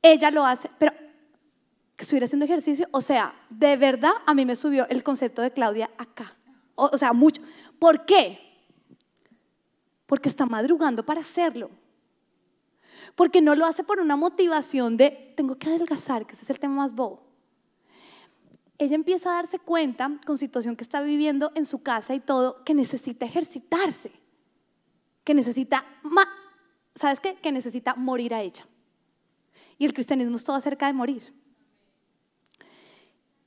[0.00, 0.92] Ella lo hace, pero
[1.98, 5.90] estuviera haciendo ejercicio, o sea, de verdad a mí me subió el concepto de Claudia
[5.98, 6.34] acá.
[6.74, 7.42] O, o sea, mucho.
[7.78, 8.40] ¿Por qué?
[10.06, 11.70] Porque está madrugando para hacerlo.
[13.14, 16.58] Porque no lo hace por una motivación de tengo que adelgazar, que ese es el
[16.58, 17.31] tema más bobo
[18.82, 22.62] ella empieza a darse cuenta, con situación que está viviendo en su casa y todo,
[22.64, 24.12] que necesita ejercitarse,
[25.24, 25.84] que necesita,
[26.94, 27.36] ¿sabes qué?
[27.36, 28.66] Que necesita morir a ella.
[29.78, 31.34] Y el cristianismo es todo acerca de morir.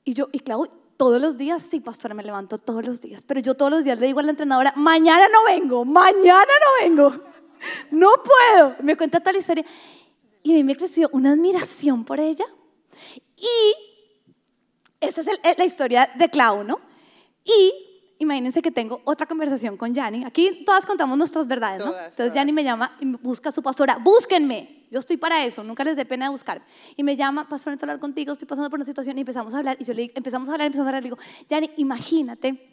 [0.04, 0.66] Y yo, y claro,
[0.96, 3.98] todos los días, sí, pastora, me levanto todos los días, pero yo todos los días
[3.98, 7.24] le digo a la entrenadora, mañana no vengo, mañana no vengo,
[7.90, 8.76] no puedo.
[8.82, 9.64] Me cuenta toda la historia.
[10.42, 12.46] Y a mí me creció una admiración por ella.
[13.36, 13.95] Y
[15.08, 16.80] esta es la historia de Clau, ¿no?
[17.44, 17.72] Y
[18.18, 20.24] imagínense que tengo otra conversación con Yanni.
[20.24, 21.92] Aquí todas contamos nuestras verdades, ¿no?
[21.96, 24.86] Entonces Yanni me llama y busca a su pastora, búsquenme.
[24.90, 26.62] Yo estoy para eso, nunca les dé pena de buscar.
[26.96, 29.58] Y me llama, pastor, necesito hablar contigo, estoy pasando por una situación y empezamos a
[29.58, 29.76] hablar.
[29.80, 32.72] Y yo le empezamos a hablar, empezamos a hablar, le digo, Yani, imagínate,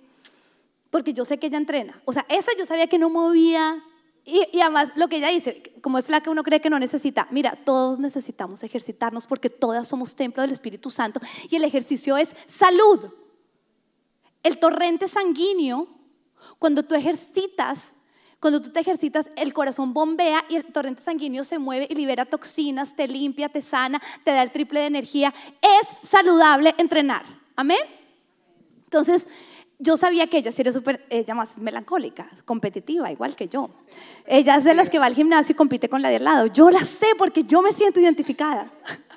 [0.90, 2.02] porque yo sé que ella entrena.
[2.06, 3.84] O sea, esa yo sabía que no movía.
[4.26, 7.28] Y, y además, lo que ella dice, como es flaca, uno cree que no necesita.
[7.30, 11.20] Mira, todos necesitamos ejercitarnos porque todas somos templo del Espíritu Santo
[11.50, 13.12] y el ejercicio es salud.
[14.44, 15.88] El torrente sanguíneo,
[16.60, 17.94] cuando tú ejercitas,
[18.40, 22.26] cuando tú te ejercitas, el corazón bombea y el torrente sanguíneo se mueve y libera
[22.26, 25.34] toxinas, te limpia, te sana, te da el triple de energía.
[25.62, 27.24] Es saludable entrenar.
[27.56, 27.80] Amén.
[28.84, 29.28] Entonces,
[29.80, 33.70] yo sabía que ella era súper, ella más melancólica, competitiva, igual que yo.
[34.26, 36.46] Ella es de las que va al gimnasio y compite con la de al lado.
[36.48, 38.72] Yo la sé porque yo me siento identificada.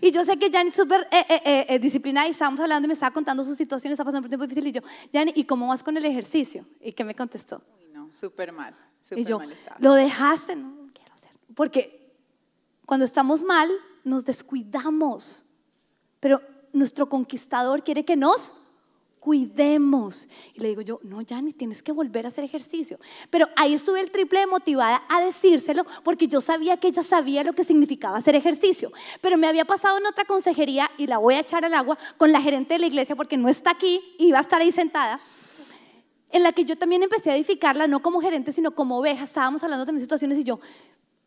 [0.00, 2.88] Y yo sé que Jani es súper eh, eh, eh, disciplinada y estábamos hablando y
[2.88, 5.44] me estaba contando su situación, está pasando por un tiempo difícil y yo, Jani, ¿y
[5.44, 6.66] cómo vas con el ejercicio?
[6.82, 7.62] ¿Y qué me contestó?
[7.78, 8.74] Uy, no, súper mal,
[9.04, 9.76] Y súper yo, mal estaba.
[9.80, 11.30] lo dejaste, no, no quiero hacer.
[11.54, 12.14] Porque
[12.84, 13.70] cuando estamos mal,
[14.04, 15.44] nos descuidamos.
[16.20, 16.40] Pero
[16.72, 18.54] nuestro conquistador quiere que nos
[19.26, 20.28] cuidemos.
[20.54, 23.00] Y le digo yo, no, Jani, tienes que volver a hacer ejercicio.
[23.28, 27.42] Pero ahí estuve el triple de motivada a decírselo porque yo sabía que ella sabía
[27.42, 28.92] lo que significaba hacer ejercicio.
[29.20, 32.30] Pero me había pasado en otra consejería y la voy a echar al agua con
[32.30, 35.18] la gerente de la iglesia porque no está aquí y va a estar ahí sentada
[36.30, 39.24] en la que yo también empecé a edificarla, no como gerente, sino como oveja.
[39.24, 40.60] Estábamos hablando de situaciones y yo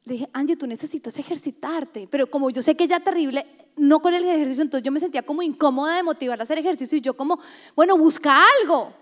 [0.05, 2.07] le dije, Angie, tú necesitas ejercitarte.
[2.09, 3.45] Pero como yo sé que ella terrible,
[3.75, 6.97] no con el ejercicio, entonces yo me sentía como incómoda de motivarla a hacer ejercicio
[6.97, 7.39] y yo como,
[7.75, 8.93] bueno, busca algo.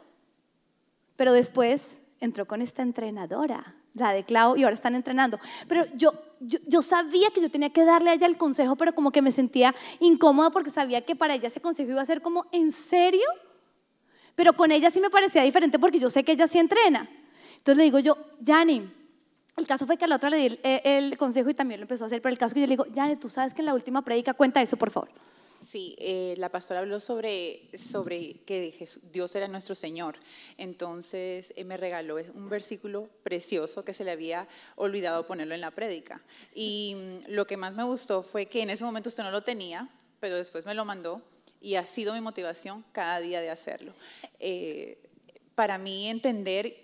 [1.16, 5.40] Pero después entró con esta entrenadora, la de Clau, y ahora están entrenando.
[5.68, 8.94] Pero yo, yo, yo sabía que yo tenía que darle a ella el consejo, pero
[8.94, 12.22] como que me sentía incómoda porque sabía que para ella ese consejo iba a ser
[12.22, 13.28] como, ¿en serio?
[14.36, 17.10] Pero con ella sí me parecía diferente porque yo sé que ella sí entrena.
[17.58, 18.92] Entonces le digo yo, Jani,
[19.58, 21.84] el caso fue que a la otra le di el, el consejo y también lo
[21.86, 23.66] empezó a hacer, pero el caso que yo le digo, Jani, tú sabes que en
[23.66, 25.10] la última prédica cuenta eso, por favor.
[25.66, 30.16] Sí, eh, la pastora habló sobre, sobre que Jesús- Dios era nuestro Señor.
[30.58, 35.72] Entonces eh, me regaló un versículo precioso que se le había olvidado ponerlo en la
[35.72, 36.22] prédica.
[36.54, 39.42] Y mm, lo que más me gustó fue que en ese momento usted no lo
[39.42, 39.90] tenía,
[40.20, 41.22] pero después me lo mandó
[41.60, 43.94] y ha sido mi motivación cada día de hacerlo.
[44.40, 45.00] Eh,
[45.56, 46.78] para mí entender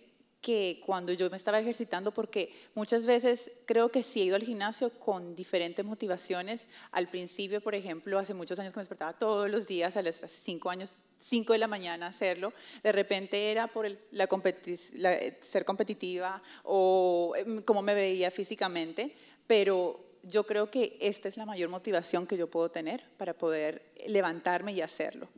[0.44, 4.44] que cuando yo me estaba ejercitando, porque muchas veces creo que sí he ido al
[4.44, 6.68] gimnasio con diferentes motivaciones.
[6.92, 10.18] Al principio, por ejemplo, hace muchos años que me despertaba todos los días a las
[10.44, 10.92] 5 años,
[11.22, 12.52] 5 de la mañana hacerlo.
[12.84, 17.96] De repente era por el- la competi- la- eh, ser competitiva o em, cómo me
[17.96, 19.16] veía físicamente,
[19.48, 23.82] pero yo creo que esta es la mayor motivación que yo puedo tener para poder
[24.08, 25.30] levantarme y hacerlo.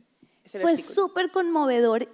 [0.50, 2.08] Fue súper conmovedor.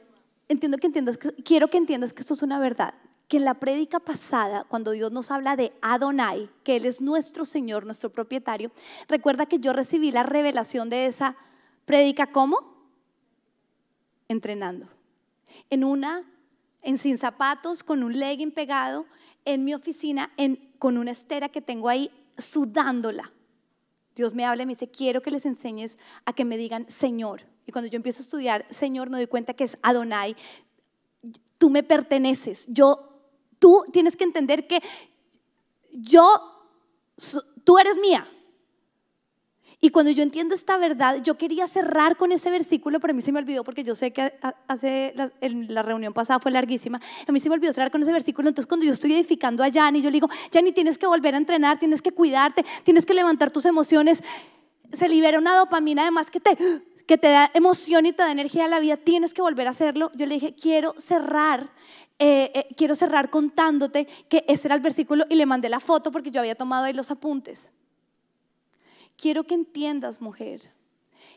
[0.48, 2.94] Entiendo que entiendas que, quiero que entiendas que esto es una verdad.
[3.28, 7.44] Que en la prédica pasada, cuando Dios nos habla de Adonai, que Él es nuestro
[7.44, 8.70] Señor, nuestro propietario,
[9.08, 11.36] recuerda que yo recibí la revelación de esa
[11.84, 12.74] prédica, ¿cómo?
[14.28, 14.88] Entrenando.
[15.70, 16.24] En una,
[16.82, 19.06] en sin zapatos, con un legging pegado,
[19.44, 23.32] en mi oficina, en, con una estera que tengo ahí, sudándola.
[24.14, 27.42] Dios me habla y me dice, quiero que les enseñes a que me digan Señor.
[27.66, 30.36] Y cuando yo empiezo a estudiar Señor, me doy cuenta que es Adonai.
[31.58, 32.66] Tú me perteneces.
[32.68, 33.20] Yo,
[33.58, 34.82] tú tienes que entender que
[35.92, 36.24] yo,
[37.64, 38.26] tú eres mía.
[39.84, 43.20] Y cuando yo entiendo esta verdad, yo quería cerrar con ese versículo, pero a mí
[43.20, 44.32] se me olvidó porque yo sé que
[44.68, 47.00] hace la, la reunión pasada fue larguísima.
[47.26, 48.48] A mí se me olvidó cerrar con ese versículo.
[48.48, 51.38] Entonces, cuando yo estoy edificando a Yanni, yo le digo, Yanni, tienes que volver a
[51.38, 54.22] entrenar, tienes que cuidarte, tienes que levantar tus emociones.
[54.92, 56.56] Se libera una dopamina además que te,
[57.12, 58.96] que te da emoción y te da energía a la vida.
[58.96, 60.10] Tienes que volver a hacerlo.
[60.14, 61.70] Yo le dije, quiero cerrar.
[62.18, 66.10] eh, eh, quiero cerrar contándote que ese era el versículo y le mandé la foto
[66.10, 67.70] porque yo había tomado ahí los apuntes.
[69.18, 70.72] Quiero que entiendas, mujer,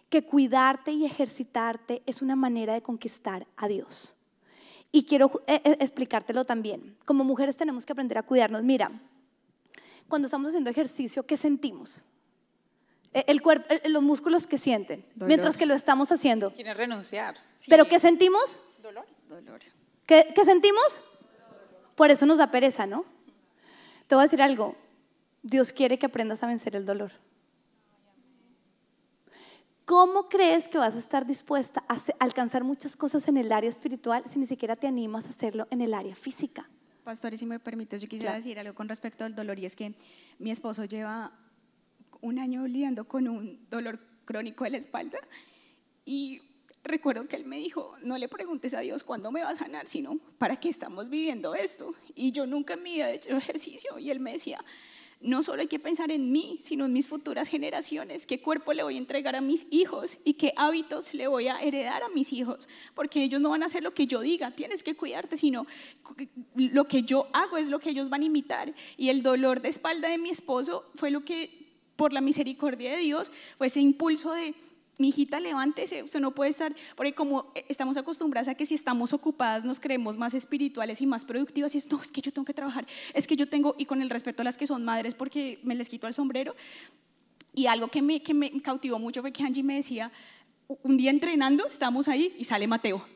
[0.07, 4.15] que cuidarte y ejercitarte es una manera de conquistar a Dios.
[4.93, 6.95] Y quiero eh, explicártelo también.
[7.03, 8.63] Como mujeres tenemos que aprender a cuidarnos.
[8.63, 8.91] Mira,
[10.07, 12.05] cuando estamos haciendo ejercicio, ¿qué sentimos?
[13.15, 15.27] Eh, El cuerpo, eh, los músculos que sienten Dolor.
[15.29, 16.51] mientras que lo estamos haciendo.
[16.53, 17.35] Quieren renunciar.
[17.67, 18.61] ¿Pero qué sentimos?
[18.83, 19.05] ¿Dolor?
[19.29, 19.61] Dolor.
[20.05, 21.01] ¿Qué, qué sentimos?
[21.95, 23.05] Por eso nos da pereza, ¿no?
[24.07, 24.75] Te voy a decir algo.
[25.41, 27.11] Dios quiere que aprendas a vencer el dolor.
[29.85, 34.23] ¿Cómo crees que vas a estar dispuesta a alcanzar muchas cosas en el área espiritual
[34.27, 36.67] si ni siquiera te animas a hacerlo en el área física?
[37.03, 38.43] Pastor, y si me permites, yo quisiera Claro.
[38.43, 39.93] decir algo con respecto al dolor y es que
[40.39, 41.31] mi esposo lleva
[42.25, 45.19] un año lidiando con un dolor crónico de la espalda.
[46.05, 46.41] Y
[46.83, 49.87] recuerdo que él me dijo, no le preguntes a Dios cuándo me va a sanar,
[49.87, 51.93] sino para qué estamos viviendo esto.
[52.15, 53.99] Y yo nunca en mi he hecho ejercicio.
[53.99, 54.63] Y él me decía,
[55.21, 58.83] no solo hay que pensar en mí, sino en mis futuras generaciones, qué cuerpo le
[58.83, 62.33] voy a entregar a mis hijos y qué hábitos le voy a heredar a mis
[62.33, 65.65] hijos, porque ellos no van a hacer lo que yo diga, tienes que cuidarte, sino
[66.55, 68.73] lo que yo hago es lo que ellos van a imitar.
[68.97, 71.64] Y el dolor de espalda de mi esposo fue lo que,
[71.95, 74.53] por la misericordia de Dios, fue ese impulso de
[74.97, 79.11] mi hijita, levántese, usted no puede estar, porque como estamos acostumbradas a que si estamos
[79.13, 82.45] ocupadas nos creemos más espirituales y más productivas, y es, no, es que yo tengo
[82.45, 85.13] que trabajar, es que yo tengo, y con el respeto a las que son madres
[85.13, 86.55] porque me les quito el sombrero,
[87.53, 90.11] y algo que me, que me cautivó mucho fue que Angie me decía,
[90.83, 93.07] un día entrenando, estamos ahí y sale Mateo, ¡Mamá,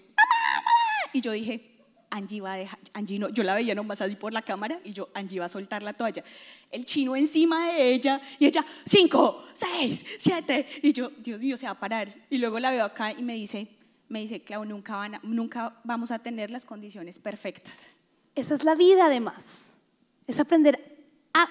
[0.55, 1.11] mamá!
[1.13, 1.78] y yo dije,
[2.09, 4.93] Angie va a dejar, Angie no, yo la veía nomás así por la cámara y
[4.93, 6.23] yo, Angie va a soltar la toalla.
[6.71, 10.65] El chino encima de ella y ella, cinco, seis, siete.
[10.81, 12.13] Y yo, Dios mío, se va a parar.
[12.29, 13.67] Y luego la veo acá y me dice,
[14.07, 17.89] me dice, Clau, nunca, van nunca vamos a tener las condiciones perfectas.
[18.35, 19.71] Esa es la vida además.
[20.27, 21.47] Es aprender a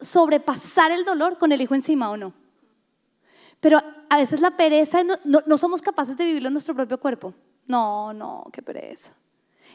[0.00, 2.32] sobrepasar el dolor con el hijo encima o no.
[3.60, 3.80] Pero
[4.10, 7.32] a veces la pereza, no, no somos capaces de vivirlo en nuestro propio cuerpo.
[7.66, 9.14] No, no, qué pereza.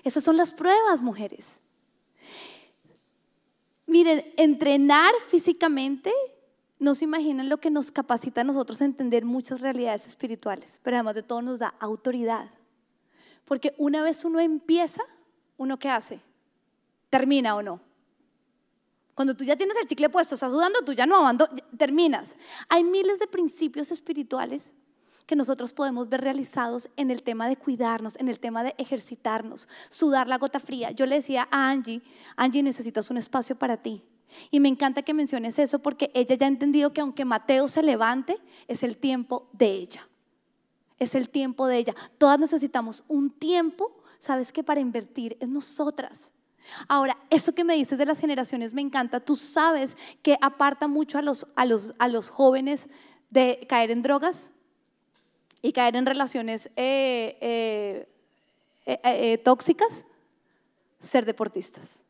[0.04, 1.60] Esas son las pruebas, mujeres.
[3.86, 6.12] Miren, entrenar físicamente,
[6.78, 10.98] no se imaginan lo que nos capacita a nosotros a entender muchas realidades espirituales, pero
[10.98, 12.50] además de todo nos da autoridad.
[13.46, 15.02] Porque una vez uno empieza,
[15.58, 16.22] ¿uno qué hace?
[17.10, 17.82] ¿Termina o no?
[19.16, 22.38] Cuando tú ya tienes el chicle puesto, estás sudando, tú ya no abandonas, terminas.
[22.70, 24.72] Hay miles de principios espirituales
[25.30, 29.70] que nosotros podemos ver realizados en el tema de cuidarnos, en el tema de ejercitarnos,
[29.88, 30.90] sudar la gota fría.
[30.90, 32.02] Yo le decía a Angie,
[32.36, 34.04] Angie, necesitas un espacio para ti.
[34.50, 37.84] Y me encanta que menciones eso porque ella ya ha entendido que aunque Mateo se
[37.84, 40.10] levante, es el tiempo de ella.
[40.98, 41.96] Es el tiempo de ella.
[42.18, 44.64] Todas necesitamos un tiempo, ¿sabes qué?
[44.64, 46.32] Para invertir en nosotras.
[46.88, 49.20] Ahora, eso que me dices de las generaciones me encanta.
[49.20, 52.90] Tú sabes que aparta mucho a los, a los, a los jóvenes
[53.30, 54.52] de caer en drogas
[55.62, 58.08] y caer en relaciones eh, eh,
[59.04, 60.06] eh, tóxicas,
[61.00, 62.02] ser deportistas.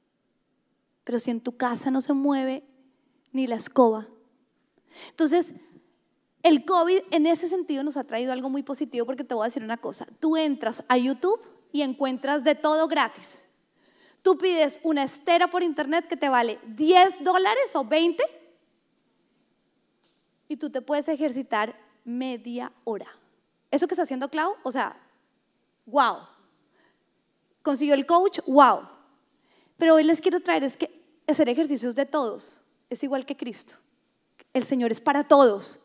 [1.04, 2.64] Pero si en tu casa no se mueve
[3.32, 4.08] ni la escoba.
[5.10, 5.54] Entonces,
[6.44, 9.50] el COVID en ese sentido nos ha traído algo muy positivo porque te voy a
[9.50, 10.08] decir una cosa.
[10.20, 11.42] Tú entras a YouTube
[11.72, 13.48] y encuentras de todo gratis.
[14.22, 18.24] Tú pides una estera por internet que te vale 10 dólares o 20
[20.48, 23.08] y tú te puedes ejercitar media hora.
[23.72, 25.00] Eso que está haciendo Clau, o sea,
[25.86, 26.18] wow.
[27.62, 28.82] Consiguió el coach, wow.
[29.78, 33.76] Pero hoy les quiero traer es que hacer ejercicios de todos es igual que Cristo.
[34.54, 35.80] El Señor es para todos.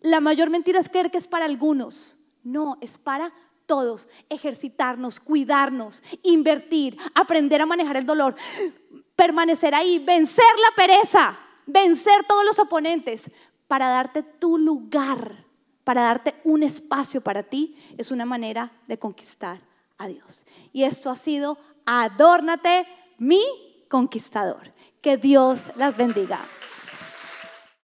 [0.00, 2.18] La mayor mentira es creer que es para algunos.
[2.44, 3.32] No, es para
[3.66, 4.08] todos.
[4.28, 8.34] Ejercitarnos, cuidarnos, invertir, aprender a manejar el dolor,
[9.16, 13.30] permanecer ahí, vencer la pereza, vencer todos los oponentes
[13.66, 15.47] para darte tu lugar
[15.88, 19.62] para darte un espacio para ti, es una manera de conquistar
[19.96, 20.44] a Dios.
[20.70, 22.86] Y esto ha sido Adórnate,
[23.16, 23.40] mi
[23.88, 24.74] conquistador.
[25.00, 26.40] Que Dios las bendiga.